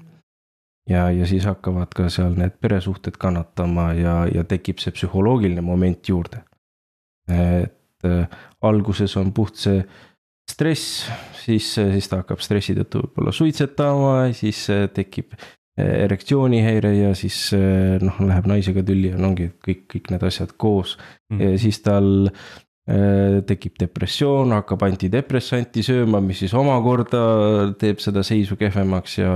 ja, 0.90 1.08
ja 1.10 1.26
siis 1.26 1.46
hakkavad 1.46 1.94
ka 1.94 2.08
seal 2.10 2.34
need 2.36 2.58
peresuhted 2.60 3.16
kannatama 3.16 3.92
ja, 3.94 4.26
ja 4.26 4.44
tekib 4.44 4.82
see 4.82 4.92
psühholoogiline 4.92 5.62
moment 5.62 6.08
juurde. 6.08 6.42
et 7.30 8.04
äh, 8.04 8.26
alguses 8.60 9.16
on 9.16 9.32
puht 9.32 9.56
see 9.56 9.84
stress, 10.50 11.04
siis, 11.40 11.72
siis 11.78 12.08
ta 12.10 12.20
hakkab 12.22 12.42
stressi 12.44 12.74
tõttu 12.78 13.04
võib-olla 13.04 13.34
suitsetama, 13.34 14.14
siis 14.36 14.62
äh, 14.72 14.86
tekib 14.94 15.34
äh, 15.36 16.04
erektsioonihäire 16.06 16.92
ja 16.96 17.12
siis 17.18 17.38
äh, 17.56 18.00
noh, 18.02 18.18
läheb 18.26 18.48
naisega 18.50 18.84
tülli 18.86 19.12
ja 19.12 19.20
no 19.20 19.32
ongi 19.32 19.50
kõik, 19.66 19.86
kõik 19.94 20.10
need 20.14 20.26
asjad 20.30 20.56
koos. 20.60 20.96
Mm.. 21.32 21.44
ja 21.46 21.62
siis 21.62 21.80
tal 21.84 22.10
tekib 23.46 23.76
depressioon, 23.78 24.50
hakkab 24.56 24.80
antidepressanti 24.82 25.84
sööma, 25.86 26.18
mis 26.24 26.40
siis 26.42 26.54
omakorda 26.58 27.20
teeb 27.78 28.00
seda 28.02 28.24
seisu 28.26 28.56
kehvemaks 28.58 29.14
ja 29.20 29.34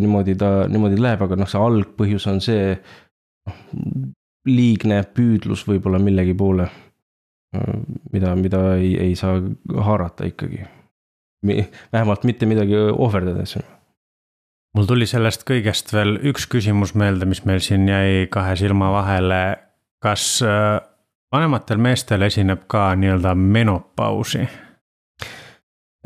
niimoodi 0.00 0.38
ta, 0.40 0.48
niimoodi 0.70 0.96
läheb, 1.02 1.26
aga 1.26 1.36
noh, 1.36 1.50
see 1.50 1.60
algpõhjus 1.60 2.28
on 2.32 2.40
see 2.40 2.70
noh, 2.78 3.60
liigne 4.48 5.02
püüdlus 5.18 5.66
võib-olla 5.68 6.00
millegi 6.00 6.32
poole 6.38 6.70
mida, 8.12 8.34
mida 8.36 8.62
ei, 8.74 8.94
ei 9.00 9.14
saa 9.16 9.40
haarata 9.74 10.26
ikkagi. 10.26 10.64
vähemalt 11.92 12.24
mitte 12.24 12.46
midagi 12.46 12.76
ohverdades. 12.76 13.58
mul 14.74 14.86
tuli 14.86 15.06
sellest 15.06 15.46
kõigest 15.48 15.92
veel 15.92 16.16
üks 16.30 16.46
küsimus 16.50 16.94
meelde, 16.94 17.24
mis 17.26 17.44
meil 17.44 17.60
siin 17.60 17.88
jäi 17.88 18.26
kahe 18.30 18.56
silma 18.56 18.90
vahele. 18.92 19.56
kas 20.02 20.42
äh, 20.42 20.80
vanematel 21.32 21.78
meestel 21.78 22.22
esineb 22.22 22.66
ka 22.66 22.94
nii-öelda 22.94 23.34
menopausi? 23.34 24.48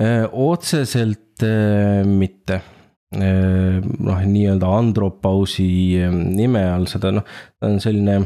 Äh, 0.01 0.29
otseselt 0.33 1.43
äh, 1.43 2.05
mitte 2.05 2.63
noh, 3.11 4.21
nii-öelda 4.23 4.69
andropausi 4.71 5.99
nime 6.15 6.61
all 6.71 6.87
seda 6.87 7.11
noh, 7.11 7.25
ta 7.59 7.67
on 7.67 7.81
selline 7.83 8.21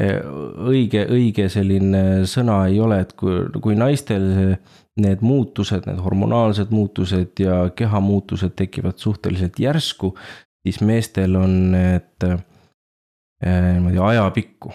õige, 0.00 1.04
õige 1.12 1.48
selline 1.52 2.26
sõna 2.28 2.62
ei 2.70 2.80
ole, 2.80 3.00
et 3.04 3.12
kui, 3.18 3.42
kui 3.60 3.76
naistel 3.78 4.56
need 5.00 5.22
muutused, 5.24 5.86
need 5.86 6.00
hormonaalsed 6.02 6.72
muutused 6.74 7.40
ja 7.40 7.62
kehamuutused 7.76 8.54
tekivad 8.58 8.98
suhteliselt 9.00 9.58
järsku, 9.60 10.12
siis 10.62 10.80
meestel 10.84 11.36
on 11.40 11.56
need 11.74 12.26
eh, 12.26 12.36
niimoodi 13.74 14.02
ajapikku, 14.10 14.72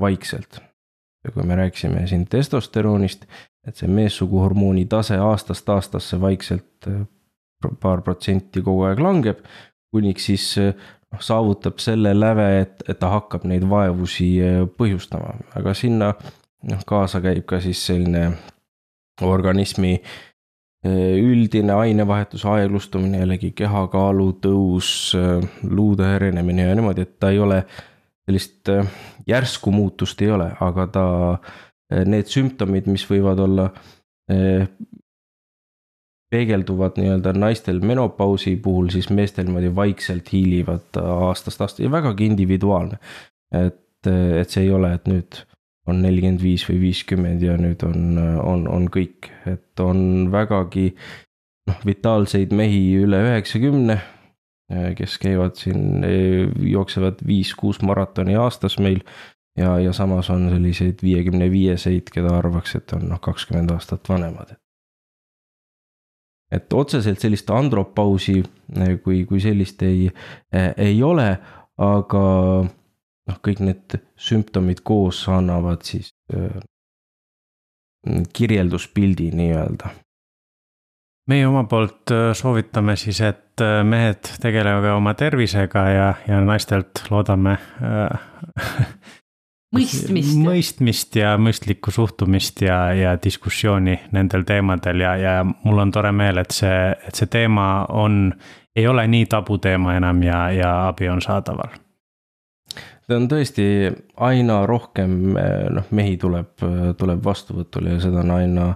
vaikselt. 0.00 0.60
ja 1.24 1.30
kui 1.30 1.46
me 1.46 1.56
rääkisime 1.56 2.06
siin 2.10 2.26
testosteroonist, 2.26 3.26
et 3.66 3.78
see 3.78 3.88
meessuguhormooni 3.88 4.88
tase 4.90 5.16
aastast 5.22 5.68
aastasse 5.68 6.20
vaikselt 6.20 6.88
eh, 6.90 7.04
paar 7.80 8.02
protsenti 8.02 8.62
kogu 8.62 8.88
aeg 8.88 8.98
langeb, 9.00 9.44
kuniks 9.94 10.26
siis 10.26 10.46
noh, 11.12 11.22
saavutab 11.22 11.80
selle 11.82 12.14
läve, 12.16 12.48
et, 12.62 12.82
et 12.88 12.98
ta 13.00 13.12
hakkab 13.16 13.46
neid 13.48 13.66
vaevusi 13.68 14.28
äh, 14.42 14.60
põhjustama, 14.78 15.36
aga 15.58 15.74
sinna 15.76 16.12
noh, 16.68 16.84
kaasa 16.88 17.22
käib 17.24 17.44
ka 17.48 17.60
siis 17.62 17.82
selline 17.90 18.28
organismi 19.22 19.94
äh, 19.98 21.16
üldine 21.20 21.76
ainevahetuse 21.76 22.48
aeglustumine, 22.56 23.22
jällegi 23.22 23.52
kehakaalu 23.62 24.28
tõus, 24.44 24.92
äh, 25.18 25.42
luude 25.68 26.08
ärenemine 26.16 26.68
ja 26.70 26.78
niimoodi, 26.78 27.06
et 27.06 27.18
ta 27.20 27.32
ei 27.34 27.42
ole 27.42 27.62
sellist 28.22 28.70
järsku 29.26 29.72
muutust 29.74 30.20
ei 30.22 30.30
ole, 30.30 30.52
aga 30.62 30.86
ta, 30.94 31.06
need 32.06 32.28
sümptomid, 32.30 32.86
mis 32.88 33.02
võivad 33.04 33.40
olla 33.42 33.64
peegelduvad 36.32 36.96
nii-öelda 37.00 37.34
naistel 37.36 37.82
menopausi 37.84 38.56
puhul, 38.56 38.88
siis 38.94 39.10
meestel 39.12 39.48
niimoodi 39.48 39.74
vaikselt 39.76 40.32
hiilivad 40.32 41.00
aastast 41.02 41.60
aastasse 41.60 41.84
ja 41.84 41.90
vägagi 41.92 42.26
individuaalne. 42.32 42.98
et, 43.52 44.06
et 44.40 44.50
see 44.50 44.64
ei 44.64 44.72
ole, 44.72 44.94
et 44.96 45.08
nüüd 45.10 45.42
on 45.90 46.00
nelikümmend 46.02 46.42
viis 46.42 46.64
või 46.68 46.78
viiskümmend 46.86 47.42
ja 47.42 47.56
nüüd 47.60 47.82
on, 47.86 48.16
on, 48.40 48.64
on 48.70 48.88
kõik, 48.92 49.28
et 49.50 49.80
on 49.82 50.30
vägagi 50.32 50.92
noh, 51.68 51.84
vitaalseid 51.86 52.54
mehi 52.54 52.82
üle 53.02 53.20
üheksakümne, 53.26 53.98
kes 54.96 55.18
käivad 55.22 55.58
siin, 55.60 56.06
jooksevad 56.70 57.20
viis-kuus 57.26 57.82
maratoni 57.84 58.38
aastas 58.40 58.78
meil. 58.80 59.02
Ja, 59.58 59.74
ja 59.76 59.92
samas 59.92 60.30
on 60.32 60.46
selliseid 60.48 61.02
viiekümne 61.04 61.50
viieseid, 61.52 62.06
keda 62.14 62.30
arvaks, 62.38 62.78
et 62.78 62.94
on 62.96 63.04
noh, 63.10 63.20
kakskümmend 63.20 63.74
aastat 63.74 64.08
vanemad. 64.08 64.54
et 64.54 64.61
otseselt 66.74 67.20
sellist 67.20 67.50
andropausi 67.50 68.42
kui, 69.04 69.24
kui 69.28 69.40
sellist 69.40 69.82
ei, 69.86 70.10
ei 70.76 71.02
ole, 71.02 71.28
aga 71.80 72.24
noh, 72.66 73.38
kõik 73.46 73.62
need 73.64 73.96
sümptomid 74.20 74.82
koos 74.84 75.24
annavad 75.32 75.84
siis 75.86 76.12
kirjelduspildi 78.34 79.30
nii-öelda. 79.38 79.92
Meie 81.30 81.46
oma 81.46 81.62
poolt 81.70 82.10
soovitame 82.34 82.96
siis, 82.98 83.20
et 83.22 83.62
mehed 83.86 84.26
tegelege 84.42 84.90
oma 84.90 85.14
tervisega 85.14 85.84
ja, 85.94 86.08
ja 86.26 86.40
naistelt 86.42 87.04
loodame 87.12 87.54
äh, 87.54 88.24
mõistmist. 89.72 90.38
mõistmist 90.38 91.16
ja 91.16 91.36
mõistlikku 91.40 91.94
suhtumist 91.94 92.62
ja, 92.64 92.78
ja 92.96 93.14
diskussiooni 93.22 93.98
nendel 94.12 94.46
teemadel 94.48 95.04
ja, 95.04 95.14
ja 95.20 95.36
mul 95.44 95.84
on 95.84 95.92
tore 95.94 96.12
meel, 96.12 96.42
et 96.42 96.54
see, 96.54 96.90
et 97.06 97.18
see 97.18 97.30
teema 97.32 97.86
on, 97.88 98.34
ei 98.76 98.86
ole 98.88 99.06
nii 99.08 99.26
tabuteema 99.32 99.96
enam 100.00 100.22
ja, 100.26 100.44
ja 100.54 100.74
abi 100.88 101.08
on 101.12 101.22
saadaval 101.24 101.74
ta 103.08 103.18
on 103.18 103.26
tõesti 103.28 103.64
aina 104.24 104.62
rohkem, 104.66 105.34
noh, 105.74 105.90
mehi 105.90 106.14
tuleb, 106.16 106.54
tuleb 106.96 107.24
vastuvõtule 107.24 107.96
ja 107.96 108.04
seda 108.04 108.22
on 108.22 108.30
aina 108.38 108.68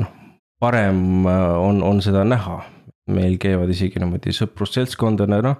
noh, 0.00 0.18
parem 0.62 1.26
äh, 1.26 1.58
on, 1.58 1.82
on 1.82 2.02
seda 2.02 2.24
näha. 2.24 2.62
meil 3.12 3.34
käivad 3.42 3.66
isegi 3.74 3.98
niimoodi 3.98 4.30
sõprusseltskondadena, 4.30 5.56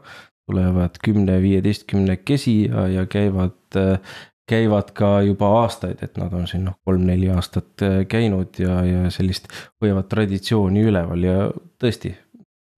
tulevad 0.46 0.98
kümne, 1.04 1.38
viieteistkümnekesi 1.42 2.56
ja, 2.64 2.86
ja 2.88 3.06
käivad, 3.06 3.58
äh, 3.76 4.16
käivad 4.48 4.90
ka 4.96 5.20
juba 5.22 5.48
aastaid, 5.62 6.02
et 6.02 6.18
nad 6.20 6.32
on 6.34 6.46
siin 6.50 6.66
noh, 6.66 6.78
kolm-neli 6.84 7.30
aastat 7.34 7.84
äh, 7.86 8.02
käinud 8.10 8.58
ja, 8.62 8.80
ja 8.84 9.10
sellist 9.14 9.48
hoiavad 9.80 10.10
traditsiooni 10.10 10.84
üleval 10.90 11.26
ja 11.26 11.38
tõesti, 11.82 12.14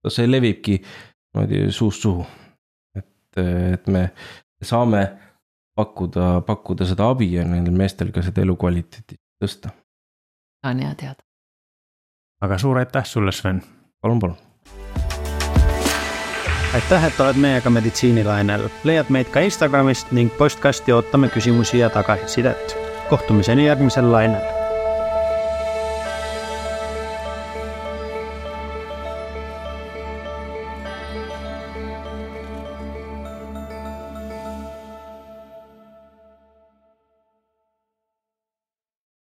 see 0.07 0.31
levibki 0.31 0.79
niimoodi 0.79 1.67
suust 1.73 2.05
suhu. 2.05 2.25
et, 2.95 3.43
et 3.73 3.87
me 3.87 4.09
saame 4.63 5.05
pakkuda, 5.75 6.41
pakkuda 6.47 6.87
seda 6.87 7.09
abi 7.11 7.33
ja 7.33 7.43
nendel 7.45 7.75
meestel 7.75 8.13
ka 8.15 8.23
seda 8.23 8.45
elukvaliteeti 8.45 9.19
tõsta. 9.43 9.73
on 10.65 10.79
hea 10.79 10.95
teada 10.95 11.25
aga 12.41 12.57
suur 12.57 12.77
aitäh 12.77 13.05
sulle, 13.05 13.31
Sven. 13.31 13.61
palun, 14.01 14.19
palun. 14.19 14.37
Aitäh, 16.75 17.05
et 17.07 17.19
oled 17.23 17.37
meiega 17.39 17.71
meditsiinilainel, 17.71 18.65
leiad 18.83 19.07
meid 19.13 19.29
ka 19.31 19.45
Instagramist 19.47 20.11
ning 20.15 20.33
postkasti 20.35 20.91
ootame 20.91 21.29
küsimusi 21.31 21.79
ja 21.79 21.89
tagasisidet. 21.89 22.77
kohtumiseni 23.09 23.65
järgmisel 23.65 24.11
lainel 24.11 24.64